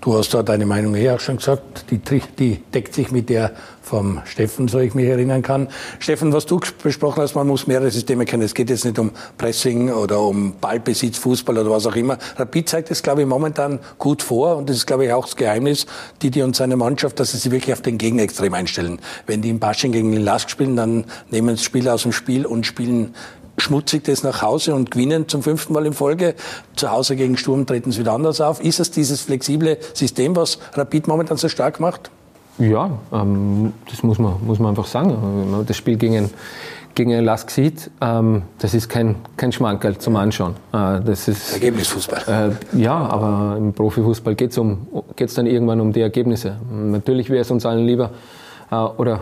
[0.00, 1.98] Du hast da deine Meinung eh auch schon gesagt, die,
[2.38, 5.68] die, deckt sich mit der vom Steffen, so ich mich erinnern kann.
[5.98, 8.42] Steffen, was du besprochen hast, man muss mehrere Systeme kennen.
[8.42, 12.18] Es geht jetzt nicht um Pressing oder um Ballbesitz, Fußball oder was auch immer.
[12.36, 15.36] Rapid zeigt das, glaube ich, momentan gut vor und das ist, glaube ich, auch das
[15.36, 15.86] Geheimnis,
[16.22, 19.00] die, die und seine Mannschaft, dass sie sich wirklich auf den Gegner extrem einstellen.
[19.26, 22.44] Wenn die im Basching gegen den Lask spielen, dann nehmen sie Spieler aus dem Spiel
[22.46, 23.14] und spielen
[23.58, 26.34] schmutzig das nach Hause und gewinnen zum fünften Mal in Folge.
[26.76, 28.62] Zu Hause gegen Sturm treten sie wieder anders auf.
[28.62, 32.10] Ist es dieses flexible System, was Rapid momentan so stark macht?
[32.58, 35.10] Ja, ähm, das muss man, muss man einfach sagen.
[35.10, 36.30] Wenn man das Spiel gegen,
[36.94, 40.54] gegen Lask sieht, ähm, das ist kein, kein Schmankerl zum Anschauen.
[40.72, 42.56] Äh, das ist, Ergebnisfußball.
[42.74, 46.56] Äh, ja, aber im Profifußball geht es um, geht's dann irgendwann um die Ergebnisse.
[46.72, 48.10] Natürlich wäre es uns allen lieber,
[48.72, 49.20] äh, oder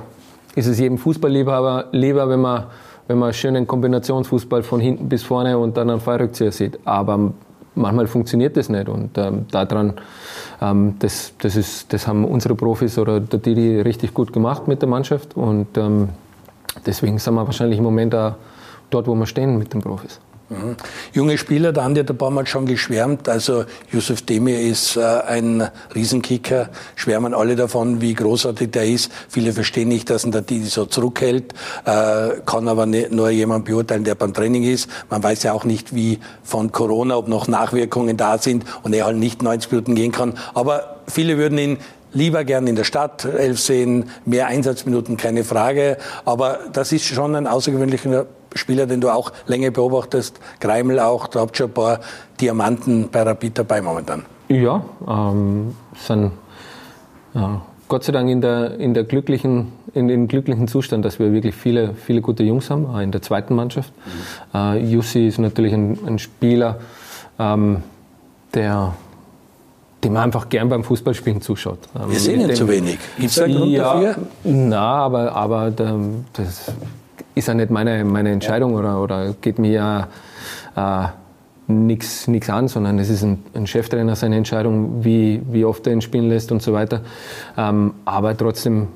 [0.55, 2.64] ist es jedem Fußballlieber lieber, wenn man
[3.09, 6.79] wenn man schönen Kombinationsfußball von hinten bis vorne und dann einen Fallrückzieher sieht.
[6.85, 7.33] Aber
[7.75, 9.95] manchmal funktioniert das nicht und ähm, daran,
[10.61, 14.83] ähm, das, das, ist, das haben unsere Profis oder der Didi richtig gut gemacht mit
[14.83, 16.09] der Mannschaft und ähm,
[16.85, 18.35] deswegen sind wir wahrscheinlich im Moment auch
[18.91, 20.21] dort, wo wir stehen mit den Profis.
[20.49, 20.76] Mhm.
[21.12, 23.28] Junge Spieler, da haben die ein paar Mal schon geschwärmt.
[23.28, 26.68] Also Yusuf Demir ist äh, ein Riesenkicker.
[26.94, 29.11] Schwärmen alle davon, wie großartig der ist.
[29.28, 31.53] Viele verstehen nicht, dass ihn der Didi so zurückhält.
[31.84, 34.88] Äh, kann aber nicht nur jemand beurteilen, der beim Training ist.
[35.11, 39.07] Man weiß ja auch nicht, wie von Corona, ob noch Nachwirkungen da sind und er
[39.07, 40.34] halt nicht 90 Minuten gehen kann.
[40.55, 41.78] Aber viele würden ihn
[42.12, 45.99] lieber gern in der Stadt elf sehen, mehr Einsatzminuten, keine Frage.
[46.24, 48.26] Aber das ist schon ein außergewöhnlicher
[48.57, 50.39] Spieler, den du auch länger beobachtest.
[50.61, 52.01] Greimel auch, da habt ihr schon ein paar
[52.41, 54.25] Diamanten bei Rapid dabei momentan.
[54.49, 56.33] Ja, ähm, sind
[57.35, 61.33] ja, Gott sei Dank in der, in der glücklichen, in dem glücklichen Zustand, dass wir
[61.33, 63.93] wirklich viele, viele gute Jungs haben, auch in der zweiten Mannschaft.
[64.53, 64.59] Mhm.
[64.59, 66.79] Äh, Jussi ist natürlich ein, ein Spieler,
[67.39, 67.83] ähm,
[68.55, 68.95] der
[70.05, 71.81] dem man einfach gern beim Fußballspielen zuschaut.
[71.95, 72.99] Ähm, wir sehen ihn zu wenig.
[73.19, 74.17] Gibt es da einen Grund ja, dafür?
[74.45, 76.73] Na, aber, aber das
[77.37, 80.09] ist ja nicht meine, meine Entscheidung oder, oder geht mir ja
[80.74, 81.09] äh,
[81.68, 86.01] nichts an, sondern es ist ein, ein, Cheftrainer seine Entscheidung, wie, wie oft er ihn
[86.01, 87.03] spielen lässt und so weiter.
[87.57, 88.89] Ähm, aber trotzdem,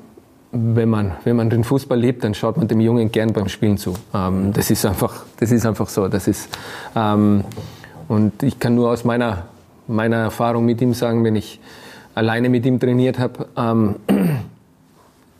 [0.51, 3.77] wenn man, wenn man den Fußball liebt, dann schaut man dem Jungen gern beim Spielen
[3.77, 3.93] zu.
[4.13, 6.07] Ähm, das, ist einfach, das ist einfach so.
[6.07, 6.49] Das ist,
[6.95, 7.43] ähm,
[8.07, 9.43] und ich kann nur aus meiner,
[9.87, 11.59] meiner Erfahrung mit ihm sagen, wenn ich
[12.15, 13.95] alleine mit ihm trainiert habe, ähm,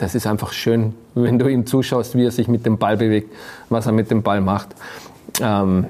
[0.02, 3.32] das ist einfach schön, wenn du ihm zuschaust, wie er sich mit dem Ball bewegt,
[3.70, 4.70] was er mit dem Ball macht.
[5.39, 5.86] Ähm,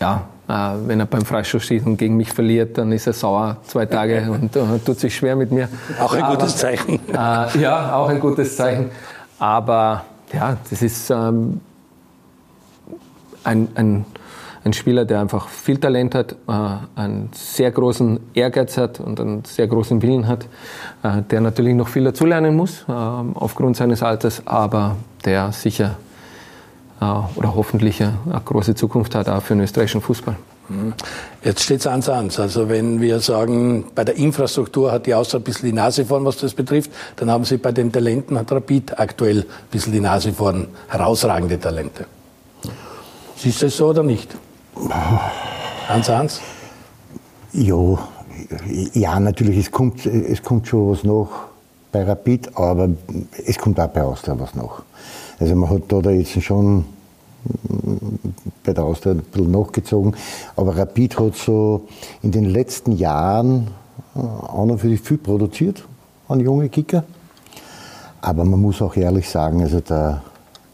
[0.00, 0.52] ja, äh,
[0.88, 4.60] wenn er beim Freistoßschießen gegen mich verliert, dann ist er sauer zwei Tage und äh,
[4.84, 5.68] tut sich schwer mit mir.
[6.00, 6.98] Auch ein Aber, gutes Zeichen.
[7.10, 8.90] Äh, ja, auch ein gutes Zeichen.
[9.38, 11.60] Aber ja, das ist ähm,
[13.44, 14.04] ein, ein,
[14.64, 16.52] ein, Spieler, der einfach viel Talent hat, äh,
[16.96, 20.46] einen sehr großen Ehrgeiz hat und einen sehr großen Willen hat,
[21.02, 25.96] äh, der natürlich noch viel dazulernen muss äh, aufgrund seines Alters, aber der sicher
[27.34, 30.36] oder hoffentlich eine, große Zukunft hat auch für den österreichischen Fußball.
[30.68, 30.94] Mhm.
[31.42, 32.38] Jetzt steht es ans ans.
[32.38, 36.24] Also wenn wir sagen, bei der Infrastruktur hat die Austria ein bisschen die Nase vorn,
[36.24, 40.00] was das betrifft, dann haben sie bei den Talenten, hat Rapid aktuell ein bisschen die
[40.00, 42.06] Nase vorn, herausragende Talente.
[43.36, 44.32] Siehst du es so oder nicht?
[45.88, 46.40] Ans ans?
[47.52, 47.98] Ja,
[48.94, 51.28] ja, natürlich, es kommt, es kommt schon was noch
[51.90, 52.88] bei Rapid, aber
[53.46, 54.82] es kommt auch bei Austria was noch.
[55.38, 56.84] Also man hat da jetzt schon
[58.64, 60.14] bei der Austria ein bisschen nachgezogen,
[60.56, 61.88] aber Rapid hat so
[62.22, 63.68] in den letzten Jahren
[64.14, 65.84] äh, auch noch für sich viel produziert
[66.28, 67.04] an junge Kicker.
[68.20, 70.22] Aber man muss auch ehrlich sagen, also der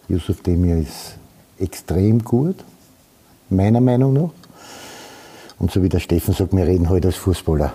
[0.08, 1.16] Yusuf Demir ist
[1.58, 2.56] extrem gut,
[3.50, 4.30] meiner Meinung nach.
[5.58, 7.72] Und so wie der Steffen sagt, wir reden heute als Fußballer.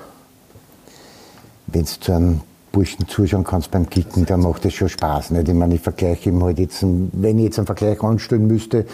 [1.68, 5.32] Wenn es zu einem Burschen zuschauen kannst beim Kicken, dann macht es schon Spaß.
[5.32, 5.48] Nicht?
[5.48, 8.86] Ich meine, ich vergleiche ihm halt jetzt, wenn ich jetzt einen Vergleich anstellen müsste,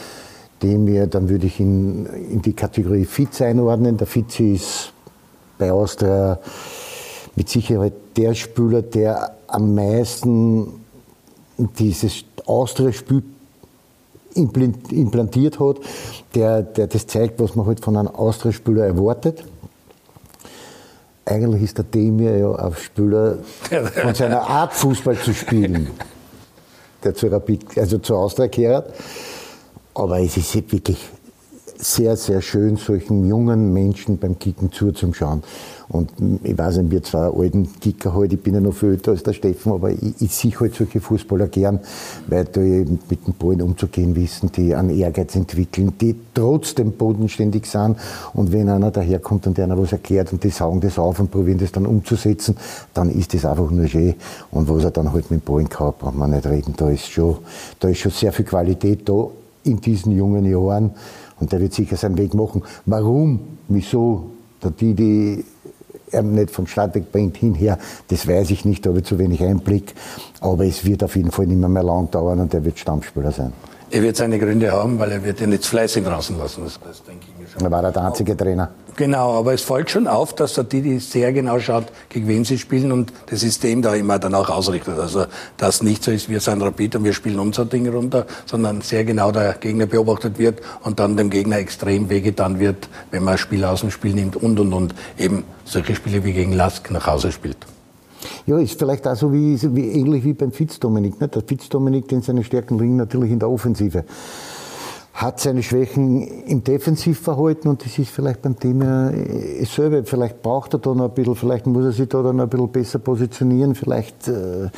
[0.61, 3.97] dem wir, dann würde ich ihn in die Kategorie Fitz einordnen.
[3.97, 4.93] Der Fitz ist
[5.57, 6.39] bei Austria
[7.35, 10.81] mit Sicherheit der Spieler, der am meisten
[11.57, 13.23] dieses Austria-Spiel
[14.39, 15.77] implantiert hat,
[16.35, 19.43] der, der das zeigt, was man halt von einem Austria-Spieler erwartet
[21.29, 23.37] eigentlich ist der Demir ja ein Spieler
[24.01, 25.89] von seiner Art, Fußball zu spielen,
[27.03, 28.93] der zu Rapid, also zu Austria kehrt.
[29.93, 30.97] Aber es ist wirklich
[31.81, 35.43] sehr, sehr schön, solchen jungen Menschen beim Kicken zuzuschauen.
[35.87, 36.11] Und
[36.43, 39.23] ich weiß nicht, wir zwei alten Kicker halt, ich bin ja noch viel älter als
[39.23, 41.79] der Steffen, aber ich, ich sehe halt solche Fußballer gern,
[42.27, 47.97] weil die mit dem Ballen umzugehen wissen, die einen Ehrgeiz entwickeln, die trotzdem bodenständig sind.
[48.33, 51.31] Und wenn einer daherkommt und der einer was erklärt und die saugen das auf und
[51.31, 52.57] probieren das dann umzusetzen,
[52.93, 54.15] dann ist das einfach nur schön.
[54.51, 56.73] Und was er dann halt mit dem Ballen kann, braucht man nicht reden.
[56.77, 57.37] Da ist schon,
[57.79, 59.27] da ist schon sehr viel Qualität da
[59.63, 60.91] in diesen jungen Jahren.
[61.39, 62.63] Und der wird sicher seinen Weg machen.
[62.85, 64.31] Warum, wieso,
[64.63, 65.45] der die
[66.11, 67.77] er nicht vom Stadtweg bringt hinher,
[68.07, 69.93] das weiß ich nicht, da habe ich zu wenig Einblick.
[70.41, 73.31] Aber es wird auf jeden Fall nicht mehr, mehr lang dauern und er wird Stammspieler
[73.31, 73.53] sein.
[73.91, 76.63] Er wird seine Gründe haben, weil er wird ihn jetzt fleißig draußen lassen.
[76.63, 77.63] Das, das denke ich mir schon.
[77.63, 78.69] Er war der einzige Trainer.
[78.99, 82.57] Genau, aber es fällt schon auf, dass der Didi sehr genau schaut, gegen wen sie
[82.57, 84.99] spielen und das System da immer dann auch ausrichtet.
[84.99, 85.23] Also,
[85.55, 89.05] dass nicht so ist, wir sind Rapid und wir spielen unser Ding runter, sondern sehr
[89.05, 93.37] genau der Gegner beobachtet wird und dann dem Gegner extrem wehgetan wird, wenn man ein
[93.37, 97.07] Spiel aus dem Spiel nimmt und, und, und eben solche Spiele wie gegen Lask nach
[97.07, 97.55] Hause spielt.
[98.47, 101.19] Ja, ist vielleicht auch so wie, wie ähnlich wie beim Fitz-Dominik.
[101.19, 104.03] Der Fitz-Dominik, den seine Stärken liegen natürlich in der Offensive.
[105.19, 109.11] Hat seine Schwächen im Defensivverhalten und das ist vielleicht beim Thema
[109.59, 110.05] dasselbe.
[110.05, 112.71] Vielleicht braucht er da noch ein bisschen, vielleicht muss er sich da dann ein bisschen
[112.71, 113.75] besser positionieren.
[113.75, 114.69] Vielleicht äh,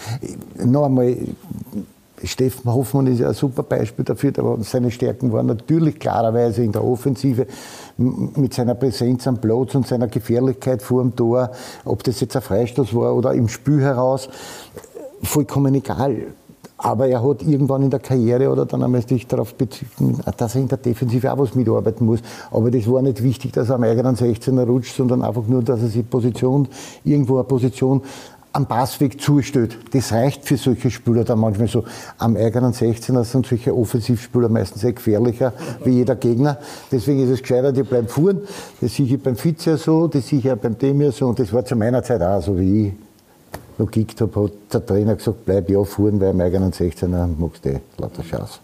[0.66, 1.16] noch einmal
[2.24, 6.72] Steffen Hoffmann ist ja ein super Beispiel dafür, aber seine Stärken waren natürlich klarerweise in
[6.72, 7.46] der Offensive
[7.98, 11.52] mit seiner Präsenz am Platz und seiner Gefährlichkeit vor dem Tor,
[11.86, 14.28] ob das jetzt ein Freistoß war oder im Spiel heraus,
[15.22, 16.34] vollkommen egal.
[16.84, 20.62] Aber er hat irgendwann in der Karriere oder dann einmal sich darauf bezogen, dass er
[20.62, 22.22] in der Defensive auch was mitarbeiten muss.
[22.50, 25.82] Aber das war nicht wichtig, dass er am eigenen 16er rutscht, sondern einfach nur, dass
[25.82, 26.68] er sich Position,
[27.04, 28.02] irgendwo eine Position
[28.54, 29.78] am Passweg zustellt.
[29.94, 31.84] Das reicht für solche Spieler dann manchmal so.
[32.18, 35.54] Am eigenen 16er sind solche Offensivspieler meistens sehr gefährlicher
[35.86, 36.58] wie jeder Gegner.
[36.92, 38.42] Deswegen ist es gescheiter, die bleiben fuhren.
[38.82, 41.54] Das sehe ich beim Vize so, das sehe ich auch beim Demir so und das
[41.54, 42.94] war zu meiner Zeit auch so, wie ich
[43.80, 47.66] noch gekickt habe, hat der Trainer gesagt, bleib ja fuhren, weil am eigenen 16er magst
[47.66, 48.60] du eh lauter Chance.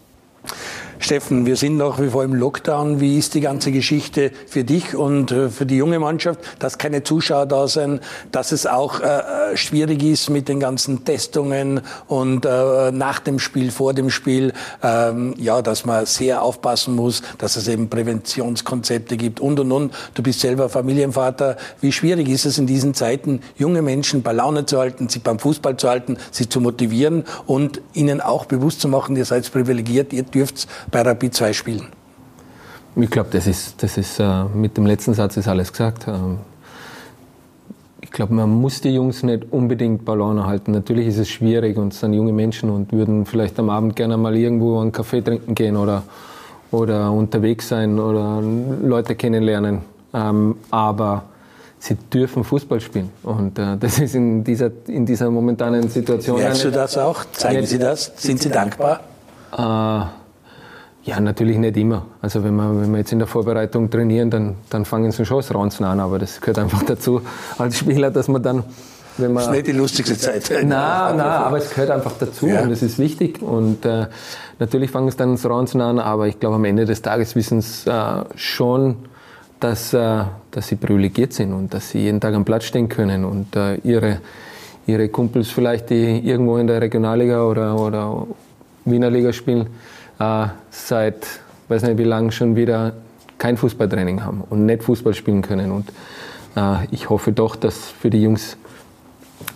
[1.07, 2.99] Steffen, wir sind nach wie vor im Lockdown.
[2.99, 7.01] Wie ist die ganze Geschichte für dich und äh, für die junge Mannschaft, dass keine
[7.01, 8.01] Zuschauer da sind,
[8.33, 11.79] dass es auch äh, schwierig ist mit den ganzen Testungen
[12.09, 14.51] und äh, nach dem Spiel, vor dem Spiel,
[14.83, 19.93] ähm, ja, dass man sehr aufpassen muss, dass es eben Präventionskonzepte gibt und und und.
[20.13, 21.55] Du bist selber Familienvater.
[21.79, 25.39] Wie schwierig ist es in diesen Zeiten, junge Menschen bei Laune zu halten, sie beim
[25.39, 30.11] Fußball zu halten, sie zu motivieren und ihnen auch bewusst zu machen, ihr seid privilegiert,
[30.11, 31.87] ihr dürft bei Rapid 2 spielen?
[32.95, 36.07] Ich glaube, das ist, das ist äh, mit dem letzten Satz ist alles gesagt.
[36.07, 36.39] Ähm,
[38.01, 40.71] ich glaube, man muss die Jungs nicht unbedingt bei Laune halten.
[40.71, 44.17] Natürlich ist es schwierig und es sind junge Menschen und würden vielleicht am Abend gerne
[44.17, 46.03] mal irgendwo einen Kaffee trinken gehen oder,
[46.71, 49.81] oder unterwegs sein oder Leute kennenlernen.
[50.13, 51.23] Ähm, aber
[51.79, 53.11] sie dürfen Fußball spielen.
[53.23, 56.39] Und äh, das ist in dieser, in dieser momentanen Situation.
[56.39, 57.25] Merkst du das auch?
[57.33, 58.11] Zeigen Sie das?
[58.15, 59.01] Sind Sie dankbar?
[59.51, 60.26] Äh,
[61.07, 62.05] ja, natürlich nicht immer.
[62.21, 65.37] Also wenn wir, wenn wir jetzt in der Vorbereitung trainieren, dann, dann fangen sie schon
[65.37, 67.21] das Ranzen an, aber das gehört einfach dazu
[67.57, 68.63] als Spieler, dass man dann,
[69.17, 69.35] wenn man...
[69.35, 70.49] Das ist nicht die lustigste Zeit.
[70.51, 72.61] Nein, nein, aber es gehört einfach dazu Ja.
[72.61, 74.07] und es ist wichtig und äh,
[74.59, 77.61] natürlich fangen sie dann das Ranzen an, aber ich glaube am Ende des Tages wissen
[77.61, 78.97] sie äh, schon,
[79.61, 83.23] dass, äh, dass sie privilegiert sind und dass sie jeden Tag am Platz stehen können
[83.23, 84.17] und äh, ihre,
[84.85, 88.27] ihre Kumpels vielleicht, die irgendwo in der Regionalliga oder, oder
[88.83, 89.67] Wiener Liga spielen,
[90.19, 91.27] äh, seit,
[91.67, 92.93] weiß nicht wie lange schon wieder
[93.37, 95.71] kein Fußballtraining haben und nicht Fußball spielen können.
[95.71, 95.89] Und
[96.55, 98.57] äh, ich hoffe doch, dass für die Jungs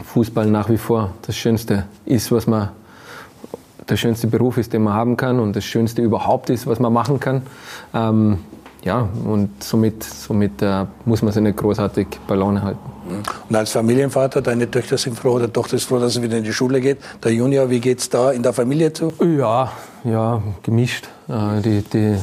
[0.03, 2.69] Fußball nach wie vor das Schönste ist, was man,
[3.89, 6.93] der schönste Beruf ist, den man haben kann und das Schönste überhaupt ist, was man
[6.93, 7.41] machen kann.
[7.93, 8.39] Ähm,
[8.83, 12.79] ja, und somit, somit äh, muss man sich nicht großartig bei Laune halten.
[13.49, 16.43] Und als Familienvater, deine Töchter sind froh, der Tochter ist froh, dass sie wieder in
[16.43, 16.97] die Schule geht.
[17.23, 19.11] Der Junior, wie geht's da in der Familie zu?
[19.19, 19.71] Ja,
[20.03, 21.09] ja, gemischt.
[21.27, 22.17] Äh, die, die, äh,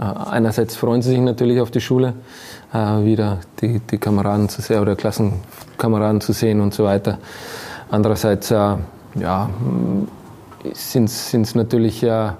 [0.00, 2.14] einerseits freuen sie sich natürlich auf die Schule,
[2.72, 7.18] äh, wieder die, die Kameraden zu sehen oder Klassenkameraden zu sehen und so weiter.
[7.90, 8.76] Andererseits, äh,
[9.14, 9.50] ja,
[10.72, 12.30] sind es natürlich äh,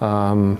[0.00, 0.58] ähm,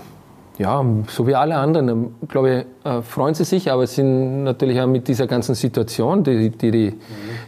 [0.57, 4.79] ja, so wie alle anderen, ähm, glaube ich, äh, freuen sie sich, aber sind natürlich
[4.79, 6.93] auch mit dieser ganzen Situation, die die, die,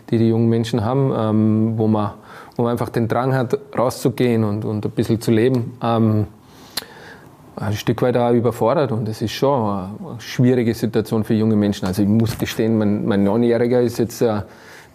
[0.10, 2.12] die, die jungen Menschen haben, ähm, wo, man,
[2.56, 6.28] wo man einfach den Drang hat, rauszugehen und, und ein bisschen zu leben, ähm,
[7.58, 8.92] ein Stück weit auch überfordert.
[8.92, 11.86] Und es ist schon eine schwierige Situation für junge Menschen.
[11.86, 14.42] Also ich muss gestehen, mein, mein Neunjähriger ist jetzt äh,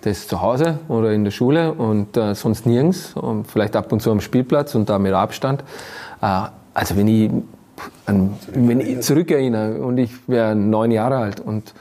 [0.04, 3.92] der ist zu Hause oder in der Schule und äh, sonst nirgends, und vielleicht ab
[3.92, 5.62] und zu am Spielplatz und da mit Abstand.
[6.22, 7.30] Äh, also wenn ich
[8.06, 11.74] an, wenn ich zurückerinnere und ich wäre neun Jahre alt und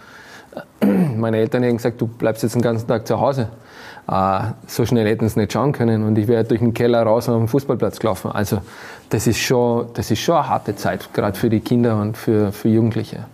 [0.81, 3.49] äh, meine Eltern hätten gesagt, du bleibst jetzt den ganzen Tag zu Hause.
[4.09, 7.29] Äh, so schnell hätten sie nicht schauen können und ich wäre durch den Keller raus
[7.29, 8.31] auf den Fußballplatz gelaufen.
[8.31, 8.61] Also
[9.09, 12.51] das ist schon, das ist schon eine harte Zeit, gerade für die Kinder und für,
[12.51, 13.25] für Jugendliche.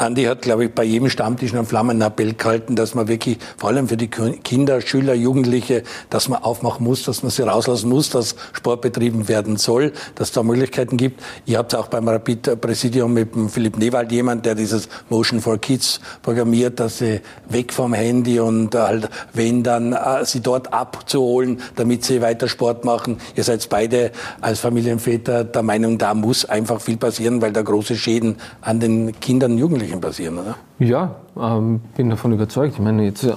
[0.00, 3.86] Andi hat, glaube ich, bei jedem Stammtisch einen Flammenappell gehalten, dass man wirklich, vor allem
[3.86, 8.34] für die Kinder, Schüler, Jugendliche, dass man aufmachen muss, dass man sie rauslassen muss, dass
[8.54, 11.22] Sport betrieben werden soll, dass es da Möglichkeiten gibt.
[11.44, 16.00] Ihr habt auch beim Rapid-Präsidium mit dem Philipp Newald jemand, der dieses Motion for Kids
[16.22, 17.20] programmiert, dass sie
[17.50, 22.86] weg vom Handy und halt, wenn dann, äh, sie dort abzuholen, damit sie weiter Sport
[22.86, 23.18] machen.
[23.36, 27.96] Ihr seid beide als Familienväter der Meinung, da muss einfach viel passieren, weil da große
[27.96, 30.56] Schäden an den Kindern und Jugendlichen passieren, oder?
[30.78, 32.74] Ja, ähm, bin davon überzeugt.
[32.74, 33.32] Ich meine, jetzt, äh,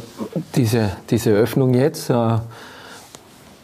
[0.55, 2.37] diese, diese Öffnung jetzt, äh,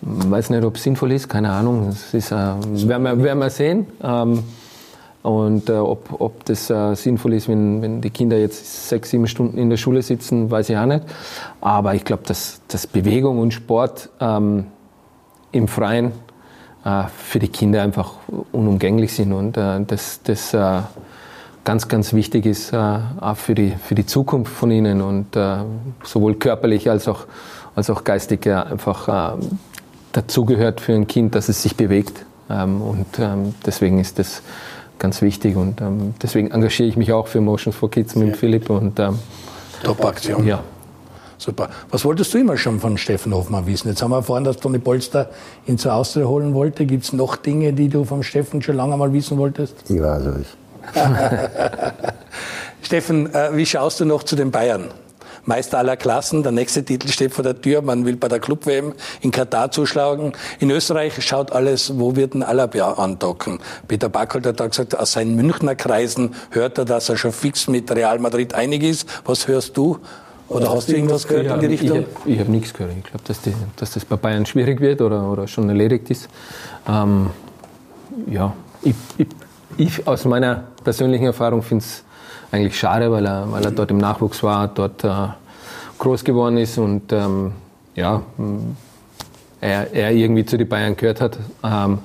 [0.02, 1.88] weiß nicht, ob es sinnvoll ist, keine Ahnung.
[1.88, 3.88] Das ist, äh, werden, wir, werden wir sehen.
[4.02, 4.44] Ähm,
[5.22, 9.28] und äh, ob, ob das äh, sinnvoll ist, wenn, wenn die Kinder jetzt sechs, sieben
[9.28, 11.04] Stunden in der Schule sitzen, weiß ich auch nicht.
[11.60, 14.68] Aber ich glaube, dass, dass Bewegung und Sport ähm,
[15.52, 16.14] im Freien
[16.86, 18.14] äh, für die Kinder einfach
[18.54, 20.82] unumgänglich sind und äh, das, das äh,
[21.70, 22.78] ganz, ganz wichtig ist, äh,
[23.22, 25.58] auch für die, für die Zukunft von ihnen und äh,
[26.04, 27.28] sowohl körperlich als auch,
[27.76, 29.40] als auch geistig äh, einfach äh,
[30.12, 32.26] dazugehört für ein Kind, dass es sich bewegt.
[32.50, 34.42] Ähm, und ähm, deswegen ist das
[34.98, 38.68] ganz wichtig und ähm, deswegen engagiere ich mich auch für Motions for Kids mit Philipp
[38.72, 39.20] und ähm,
[39.84, 40.48] Top-Aktion.
[40.48, 40.64] Ja.
[41.38, 41.70] Super.
[41.92, 43.90] Was wolltest du immer schon von Steffen Hoffmann wissen?
[43.90, 45.30] Jetzt haben wir erfahren, dass Toni Polster
[45.68, 46.88] ihn zur Austria holen wollte.
[46.88, 49.76] Gibt es noch Dinge, die du vom Steffen schon lange mal wissen wolltest?
[49.88, 50.59] Ich weiß es.
[52.82, 54.86] Steffen, äh, wie schaust du noch zu den Bayern?
[55.46, 56.44] Meister aller Klassen.
[56.44, 57.82] Der nächste Titel steht vor der Tür.
[57.82, 60.34] Man will bei der Club-WM in Katar zuschlagen.
[60.60, 63.60] In Österreich schaut alles, wo wird ein Alaba andocken?
[63.88, 67.68] Peter Backholt hat da gesagt, aus seinen Münchner Kreisen hört er, dass er schon fix
[67.68, 69.08] mit Real Madrid einig ist.
[69.26, 69.98] Was hörst du?
[70.50, 72.06] Oder hast du irgendwas gehört ich in die Richtung?
[72.26, 72.94] Ich habe hab nichts gehört.
[72.98, 76.28] Ich glaube, dass, die- dass das bei Bayern schwierig wird oder, oder schon erledigt ist.
[76.88, 77.30] Ähm,
[78.28, 79.28] ja, ich, ich,
[79.78, 82.04] ich aus meiner persönlichen Erfahrung finde es
[82.52, 85.28] eigentlich schade, weil er, weil er dort im Nachwuchs war, dort äh,
[86.00, 87.54] groß geworden ist und ähm,
[87.96, 88.60] ja, mh,
[89.62, 91.38] er, er irgendwie zu den Bayern gehört hat.
[91.64, 92.00] Ähm,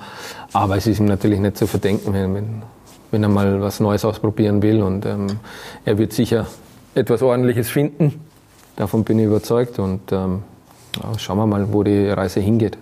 [0.53, 2.63] aber es ist ihm natürlich nicht zu verdenken, wenn, wenn,
[3.11, 4.81] wenn er mal was Neues ausprobieren will.
[4.81, 5.27] Und ähm,
[5.83, 6.47] er wird sicher
[6.93, 8.21] etwas Ordentliches finden.
[8.75, 9.79] Davon bin ich überzeugt.
[9.79, 10.43] Und ähm,
[11.01, 12.77] ja, schauen wir mal, wo die Reise hingeht.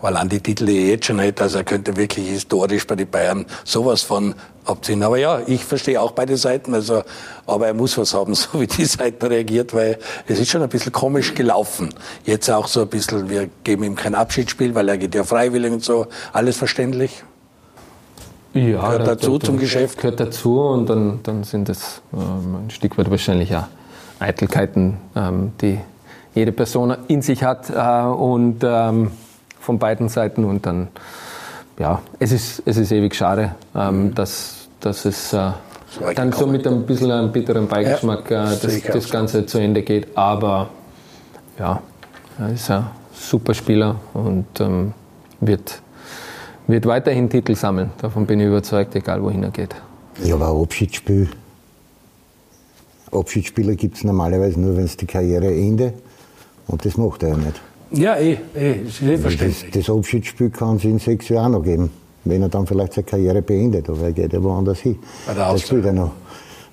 [0.00, 2.96] Weil an die Titel, die er jetzt schon hätte, also er könnte wirklich historisch bei
[2.96, 5.02] den Bayern sowas von abziehen.
[5.02, 7.02] Aber ja, ich verstehe auch beide Seiten, also,
[7.46, 10.68] aber er muss was haben, so wie die Seiten reagiert, weil es ist schon ein
[10.68, 11.90] bisschen komisch gelaufen.
[12.24, 15.72] Jetzt auch so ein bisschen, wir geben ihm kein Abschiedsspiel, weil er geht ja freiwillig
[15.72, 17.22] und so, alles verständlich.
[18.54, 19.98] Ja, Gehört da- dazu da- zum Geschäft.
[19.98, 23.64] Gehört dazu und dann, dann sind das ähm, ein Stück weit wahrscheinlich auch
[24.18, 25.78] Eitelkeiten, ähm, die
[26.34, 29.10] jede Person in sich hat äh, und ähm,
[29.68, 30.88] von beiden Seiten und dann,
[31.78, 35.50] ja, es ist, es ist ewig schade, ähm, dass, dass es äh,
[36.14, 39.10] dann so mit ein bisschen einem bitteren Beigeschmack Ja, äh, das, das.
[39.10, 40.70] Ganze zu Ende geht, aber
[41.58, 41.82] ja,
[42.38, 44.94] er ist ein super Spieler und ähm,
[45.40, 45.82] wird,
[46.66, 47.90] wird weiterhin Titel sammeln.
[48.00, 49.74] Davon bin ich überzeugt, egal wohin er geht.
[50.24, 51.28] Ja, aber ein Abschiedsspiel.
[53.12, 55.92] Abschiedsspieler gibt es normalerweise nur, wenn es die Karriere endet.
[56.68, 57.60] Und das macht er ja nicht.
[57.90, 59.70] Ja, eh, eh, ist eh Das, verständlich.
[59.72, 61.90] das Abschiedsspiel kann es in sechs Jahren noch geben,
[62.24, 63.88] wenn er dann vielleicht seine Karriere beendet.
[63.88, 64.98] Aber er geht ja woanders hin.
[65.26, 66.12] Bei der das spielt er noch.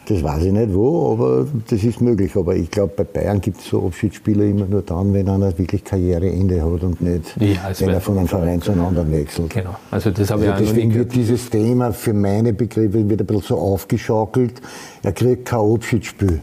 [0.08, 2.36] Das weiß ich nicht wo, aber das ist möglich.
[2.36, 5.84] Aber ich glaube, bei Bayern gibt es so Abschiedsspieler immer nur dann, wenn einer wirklich
[5.84, 9.50] Karriereende hat und nicht, Ja, es wenn er von einem Verein zu einem anderen wechselt.
[9.50, 9.76] Genau.
[9.90, 13.26] Also das habe ich Also nie deswegen wird dieses Thema für meine Begriffe wird ein
[13.26, 14.62] bisschen so aufgeschaukelt.
[15.02, 16.40] Er kriegt kein Abschiedsspiel.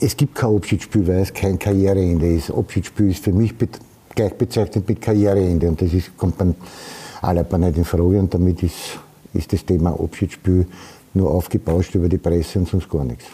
[0.00, 2.50] Es gibt kein Abschiedsspiel, weil es kein Karriereende ist.
[2.50, 3.78] Abschiedsspiel ist für mich bet-
[4.14, 6.54] gleich bezeichnet mit Karriereende und das ist, kommt beim
[7.22, 8.98] Alaba nicht in Frage und damit ist,
[9.32, 10.66] ist das Thema Abschiedsspiel
[11.14, 13.24] nur aufgebauscht über die Presse und sonst gar nichts.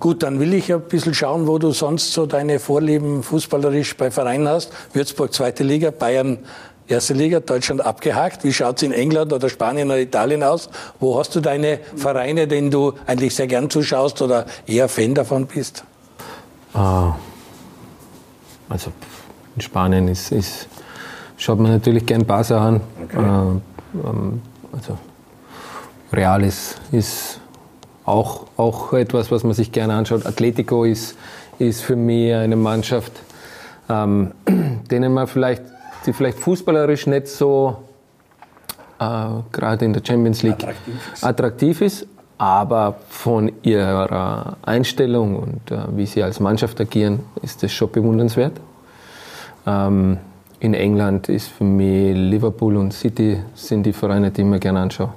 [0.00, 4.10] Gut, dann will ich ein bisschen schauen, wo du sonst so deine Vorlieben fußballerisch bei
[4.10, 4.72] Vereinen hast.
[4.92, 6.38] Würzburg zweite Liga, Bayern
[6.88, 8.42] erste Liga, Deutschland abgehakt.
[8.44, 10.70] Wie schaut's in England oder Spanien oder Italien aus?
[10.98, 15.46] Wo hast du deine Vereine, denen du eigentlich sehr gern zuschaust oder eher Fan davon
[15.46, 15.84] bist?
[16.74, 17.14] Ah,
[18.68, 18.92] also
[19.54, 20.68] in Spanien ist, ist,
[21.36, 22.80] schaut man natürlich gern Barca an.
[23.12, 24.40] Äh, ähm,
[24.72, 24.98] also
[26.12, 27.40] Real ist, ist
[28.04, 30.26] auch, auch etwas, was man sich gerne anschaut.
[30.26, 31.16] Atletico ist,
[31.58, 33.12] ist für mich eine Mannschaft,
[33.88, 34.32] ähm,
[34.90, 35.62] denen man vielleicht,
[36.06, 37.76] die vielleicht fußballerisch nicht so
[38.98, 40.66] äh, gerade in der Champions League
[41.20, 42.06] attraktiv ist,
[42.42, 48.54] aber von ihrer Einstellung und äh, wie sie als Mannschaft agieren, ist das schon bewundernswert.
[49.64, 50.18] Ähm,
[50.58, 54.80] in England ist für mich Liverpool und City sind die Vereine, die ich mir gerne
[54.80, 55.14] anschaue.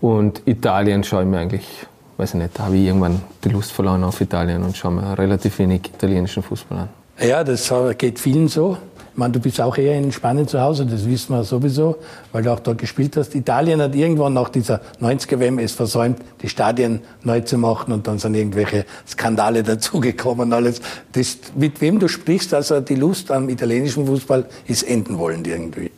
[0.00, 1.86] Und Italien schaue ich mir eigentlich,
[2.16, 5.16] weiß ich nicht, da habe ich irgendwann die Lust verloren auf Italien und schaue mir
[5.16, 6.88] relativ wenig italienischen Fußball an.
[7.24, 8.76] Ja, das geht vielen so.
[9.20, 11.96] Meine, du bist auch eher in Spanien zu Hause, das wissen wir sowieso,
[12.32, 13.34] weil du auch dort gespielt hast.
[13.34, 18.06] Italien hat irgendwann nach dieser 90er WM es versäumt, die Stadien neu zu machen und
[18.06, 20.54] dann sind irgendwelche Skandale dazugekommen.
[20.54, 20.80] Alles.
[21.12, 25.90] Das, mit wem du sprichst, also die Lust am italienischen Fußball ist enden wollen irgendwie.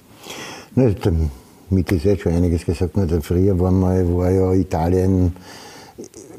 [0.75, 2.97] Ne, damit ist jetzt schon einiges gesagt.
[2.97, 5.37] Denn früher war, mal, war ja Italien,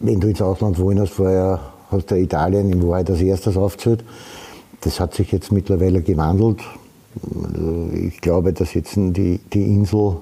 [0.02, 4.04] wenn du ins Ausland wollen hast, ja, hast du Italien in Wahrheit als erstes aufgezählt.
[4.84, 6.60] Das hat sich jetzt mittlerweile gewandelt.
[7.94, 10.18] Ich glaube, dass jetzt die, die Insel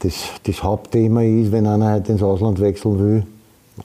[0.00, 0.14] das,
[0.44, 3.26] das Hauptthema ist, wenn einer halt ins Ausland wechseln will.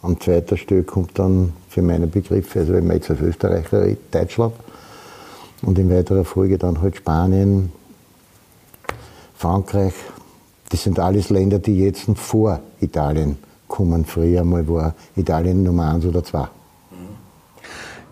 [0.02, 4.54] An zweiter Stelle kommt dann für meine Begriffe, also wenn man jetzt als Österreicher Deutschland
[5.62, 7.72] und in weiterer Folge dann halt Spanien,
[9.36, 9.94] Frankreich.
[10.70, 14.06] Das sind alles Länder, die jetzt vor Italien kommen.
[14.06, 16.48] Früher mal war Italien Nummer eins oder zwei.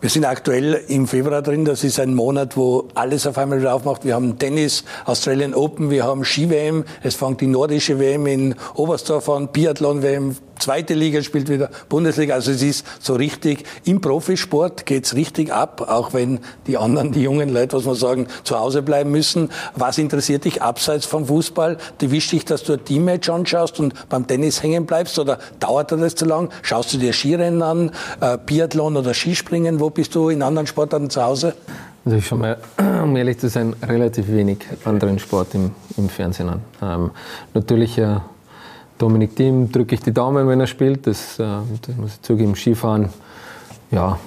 [0.03, 1.63] Wir sind aktuell im Februar drin.
[1.63, 4.03] Das ist ein Monat, wo alles auf einmal wieder aufmacht.
[4.03, 6.83] Wir haben Tennis, Australian Open, wir haben Ski-WM.
[7.03, 12.33] Es fängt die nordische WM in Oberstdorf an, Biathlon-WM, zweite Liga, spielt wieder Bundesliga.
[12.33, 17.21] Also es ist so richtig, im Profisport geht's richtig ab, auch wenn die anderen, die
[17.21, 19.49] jungen Leute, was man sagen, zu Hause bleiben müssen.
[19.75, 21.77] Was interessiert dich abseits vom Fußball?
[21.99, 26.15] Wischst dich, dass du ein Teammatch anschaust und beim Tennis hängen bleibst oder dauert das
[26.15, 26.49] zu lang?
[26.61, 29.79] Schaust du dir Skirennen an, äh, Biathlon oder Skispringen?
[29.79, 31.55] Wo bist du in anderen Sportarten zu Hause?
[32.05, 32.57] Also ich schaue mir,
[33.03, 36.61] um ehrlich zu sein, relativ wenig anderen Sport im, im Fernsehen an.
[36.81, 37.11] Ähm,
[37.53, 38.17] natürlich äh,
[38.97, 41.07] Dominik Thiem drücke ich die Daumen, wenn er spielt.
[41.07, 41.45] Das, äh,
[41.85, 42.55] das muss ich zugeben.
[42.55, 43.09] Skifahren,
[43.91, 44.17] ja,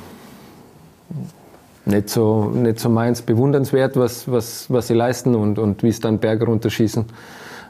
[1.86, 3.22] nicht so, nicht so meins.
[3.22, 7.04] Bewundernswert, was, was, was sie leisten und, und wie es dann Berge runterschießen.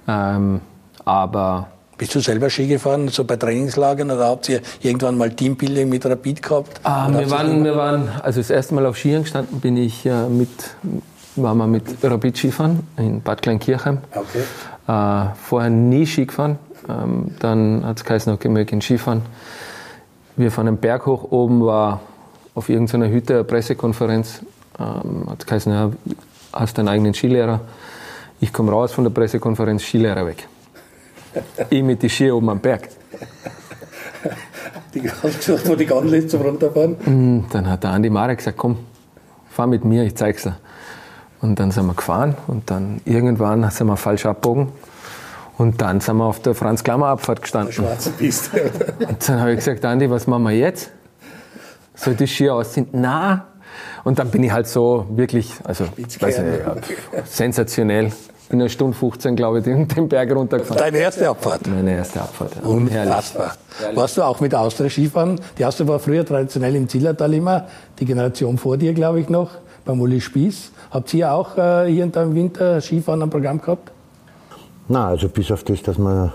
[0.09, 0.61] Ähm,
[1.05, 1.69] aber
[1.99, 6.05] bist du selber Ski gefahren, so bei Trainingslagern oder habt ihr irgendwann mal Teambuilding mit
[6.05, 6.81] Rapid gehabt?
[6.83, 10.29] Ah, wir, waren, wir waren, also das erste Mal auf Skiern gestanden bin ich äh,
[10.29, 10.49] mit,
[11.37, 13.99] waren wir mit Rapid Skifahren in Bad Kleinkirchheim.
[14.15, 14.43] Okay.
[14.89, 16.59] Äh, vorher nie Ski gefahren,
[16.89, 19.23] ähm, dann hat es geheißen, okay, wir gehen Skifahren.
[20.37, 22.01] Wir fahren einen Berg hoch, oben war
[22.55, 24.43] auf irgendeiner Hütte eine Pressekonferenz,
[24.79, 25.91] ähm, hat es geheißen, ja,
[26.53, 27.61] hast deinen eigenen Skilehrer.
[28.41, 30.47] Ich komme raus von der Pressekonferenz, Skilehrer weg
[31.71, 32.89] ich mit den Ski oben am Berg.
[34.95, 36.97] Die gesagt, wo die Gandel zum Runterfahren?
[37.05, 38.79] Mm, dann hat der Andi Marek gesagt, komm,
[39.51, 40.57] fahr mit mir, ich zeig's dir.
[41.41, 44.69] Und dann sind wir gefahren und dann irgendwann sind wir falsch abgebogen.
[45.59, 47.73] Und dann sind wir auf der Franz-Klammer-Abfahrt gestanden.
[47.73, 48.71] Schwarze Piste.
[49.09, 50.91] Und dann habe ich gesagt, Andi, was machen wir jetzt?
[51.95, 52.89] Soll die Ski ausziehen?
[52.93, 53.47] Na.
[54.05, 56.31] Und dann bin ich halt so wirklich, also ich ja,
[57.25, 58.13] sensationell
[58.51, 60.79] in einer Stunde 15, glaube ich, den, den Berg runtergefahren.
[60.79, 61.67] Deine erste Abfahrt?
[61.67, 62.53] Meine erste Abfahrt.
[62.57, 62.69] Ja.
[62.69, 63.55] Unfassbar.
[63.95, 65.41] Warst du auch mit Austria Skifahren?
[65.59, 67.67] Die Austria war früher traditionell im Zillertal immer,
[67.99, 69.51] die Generation vor dir, glaube ich, noch,
[69.85, 70.71] beim Uli Spieß.
[70.91, 73.91] Habt ihr auch äh, hier und da im Winter Skifahren am Programm gehabt?
[74.89, 76.33] Na, also bis auf das, dass wir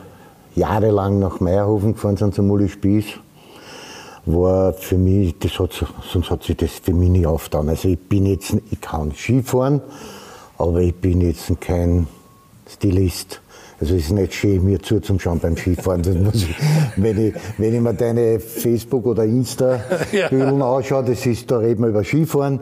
[0.56, 3.06] jahrelang nach Meierhofen gefahren sind zum Uli Spieß,
[4.26, 5.72] war für mich, das hat,
[6.12, 7.70] sonst hat sich das für mich nicht aufgetan.
[7.70, 9.82] Also ich bin jetzt, ich kann Skifahren,
[10.58, 12.08] aber ich bin jetzt kein
[12.70, 13.41] Stilist.
[13.80, 16.02] Also es ist nicht schön, mir zuzuschauen beim Skifahren.
[16.34, 16.56] Ich,
[16.97, 20.76] wenn, ich, wenn ich mir deine Facebook- oder Insta-Bilder ja.
[20.76, 22.60] anschaue, das ist, da reden wir über Skifahren.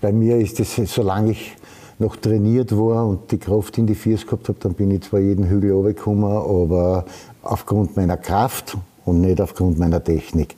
[0.00, 1.56] Bei mir ist das, solange ich
[1.98, 5.20] noch trainiert war und die Kraft in die Füße gehabt habe, dann bin ich zwar
[5.20, 7.04] jeden Hügel runtergekommen, aber
[7.42, 10.56] aufgrund meiner Kraft und nicht aufgrund meiner Technik.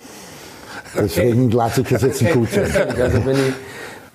[0.98, 2.70] Deswegen lasse ich das jetzt gut sein.
[3.00, 3.54] Also wenn ich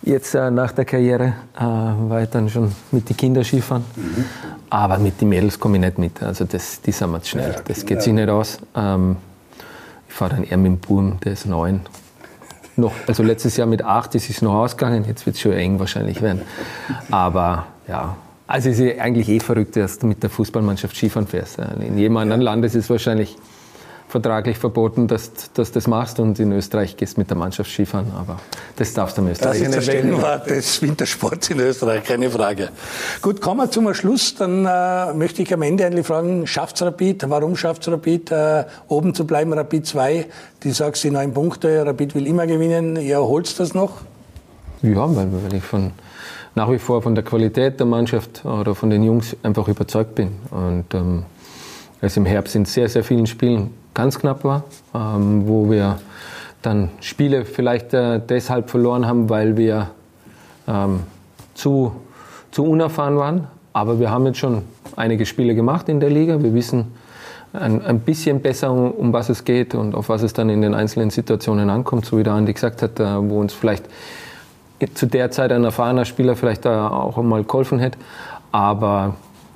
[0.04, 3.84] Jetzt äh, nach der Karriere äh, war ich dann schon mit den Kindern Skifahren.
[3.96, 4.26] Mhm.
[4.70, 6.24] Aber mit den Mädels komme ich nicht mit.
[6.24, 7.52] Also das, die sind wir zu schnell.
[7.52, 8.02] Ja, das geht ja.
[8.02, 8.58] sich nicht aus.
[8.76, 9.18] Ähm,
[10.08, 11.82] ich fahre dann eher mit dem Burm, der ist neun.
[12.78, 15.80] Noch, also letztes Jahr mit acht ist es noch ausgegangen, jetzt wird es schon eng
[15.80, 16.42] wahrscheinlich werden.
[17.12, 18.16] Aber ja,
[18.48, 21.60] also es ist eigentlich eh verrückt, dass du mit der Fußballmannschaft Skifahren fährst.
[21.60, 23.38] In jedem anderen Land ist es wahrscheinlich
[24.12, 26.20] vertraglich verboten, dass, dass du das machst.
[26.20, 28.38] Und in Österreich gehst mit der Mannschaft Skifahren, aber
[28.76, 32.70] das darfst du in Österreich das ist der Stellenwert des Wintersports in Österreich, keine Frage.
[33.22, 37.30] Gut, kommen wir zum Schluss, dann äh, möchte ich am Ende eigentlich fragen, schafft's Rapid,
[37.30, 40.26] warum schafft's Rapid, äh, oben zu bleiben, Rapid 2,
[40.64, 44.02] die sagst, die neun Punkte, Rapid will immer gewinnen, ihr holst das noch?
[44.82, 45.92] Ja, weil, weil ich von,
[46.56, 50.32] nach wie vor von der Qualität der Mannschaft oder von den Jungs einfach überzeugt bin.
[50.50, 51.24] Und ähm,
[52.02, 54.64] es im Herbst in sehr, sehr vielen Spielen ganz knapp war,
[54.94, 56.00] ähm, wo wir
[56.62, 59.90] dann Spiele vielleicht äh, deshalb verloren haben, weil wir
[60.68, 61.02] ähm,
[61.54, 61.94] zu,
[62.52, 63.48] zu unerfahren waren.
[63.74, 64.64] Aber wir haben jetzt schon
[64.96, 66.42] einige Spiele gemacht in der Liga.
[66.44, 66.94] Wir wissen
[67.54, 70.62] ein, ein bisschen besser, um, um, was es geht und auf was es dann in
[70.62, 73.86] den einzelnen Situationen ankommt, so wie der Andi gesagt hat, äh, wo uns vielleicht
[74.94, 78.00] zu der Zeit ein erfahrener Spieler vielleicht auch einmal geholfen hätte.
[78.52, 79.16] Aber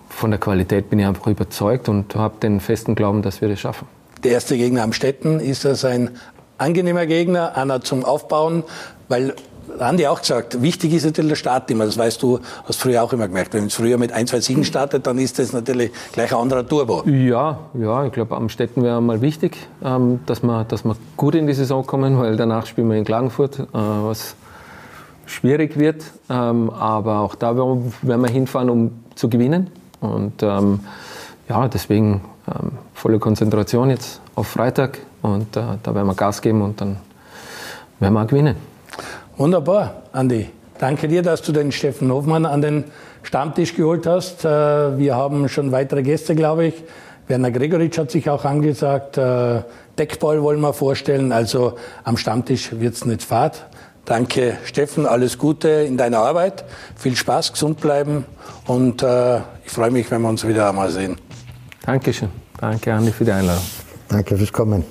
[0.10, 3.60] von der Qualität bin ich einfach überzeugt und habe den festen Glauben, dass wir das
[3.60, 3.88] schaffen.
[4.26, 6.10] Der erste Gegner am Städten, ist das ein
[6.58, 8.64] angenehmer Gegner, einer zum Aufbauen,
[9.08, 9.36] weil
[9.78, 11.86] Andi auch gesagt, wichtig ist natürlich der Start immer.
[11.86, 13.54] Das weißt du, hast früher auch immer gemerkt.
[13.54, 16.68] Wenn es früher mit ein, zwei Siegen startet, dann ist das natürlich gleich ein anderer
[16.68, 17.04] Turbo.
[17.08, 21.36] Ja, ja, ich glaube, am Städten wäre mal wichtig, ähm, dass, wir, dass wir gut
[21.36, 24.36] in die Saison kommen, weil danach spielen wir in Klagenfurt, äh, was
[25.28, 26.04] schwierig wird.
[26.32, 29.70] Ähm, aber auch da werden wir hinfahren, um zu gewinnen.
[30.00, 30.80] Und ähm,
[31.48, 36.62] ja, deswegen ähm, volle Konzentration jetzt auf Freitag und äh, da werden wir Gas geben
[36.62, 36.98] und dann
[38.00, 38.56] werden wir gewinnen.
[39.38, 40.50] Wunderbar, Andi.
[40.78, 42.84] Danke dir, dass du den Steffen Hofmann an den
[43.24, 44.46] Stammtisch geholt hast.
[44.46, 46.84] Äh, wir haben schon weitere Gäste, glaube ich.
[47.28, 49.18] Werner Gregoritsch hat sich auch angesagt.
[49.18, 49.64] Äh,
[49.98, 51.32] Deckball wollen wir vorstellen.
[51.32, 51.74] Also
[52.04, 53.66] am Stammtisch wird es nicht fad.
[54.06, 55.08] Danke, Steffen.
[55.08, 56.66] Alles Gute in deiner Arbeit.
[56.96, 58.26] Viel Spaß, gesund bleiben.
[58.68, 61.18] Und äh, ich freue mich, wenn wir uns wieder einmal sehen.
[61.86, 62.30] Dankeschön.
[62.60, 63.64] Danke, Andi, für die Einladung.
[64.10, 64.84] Danke fürs Kommen.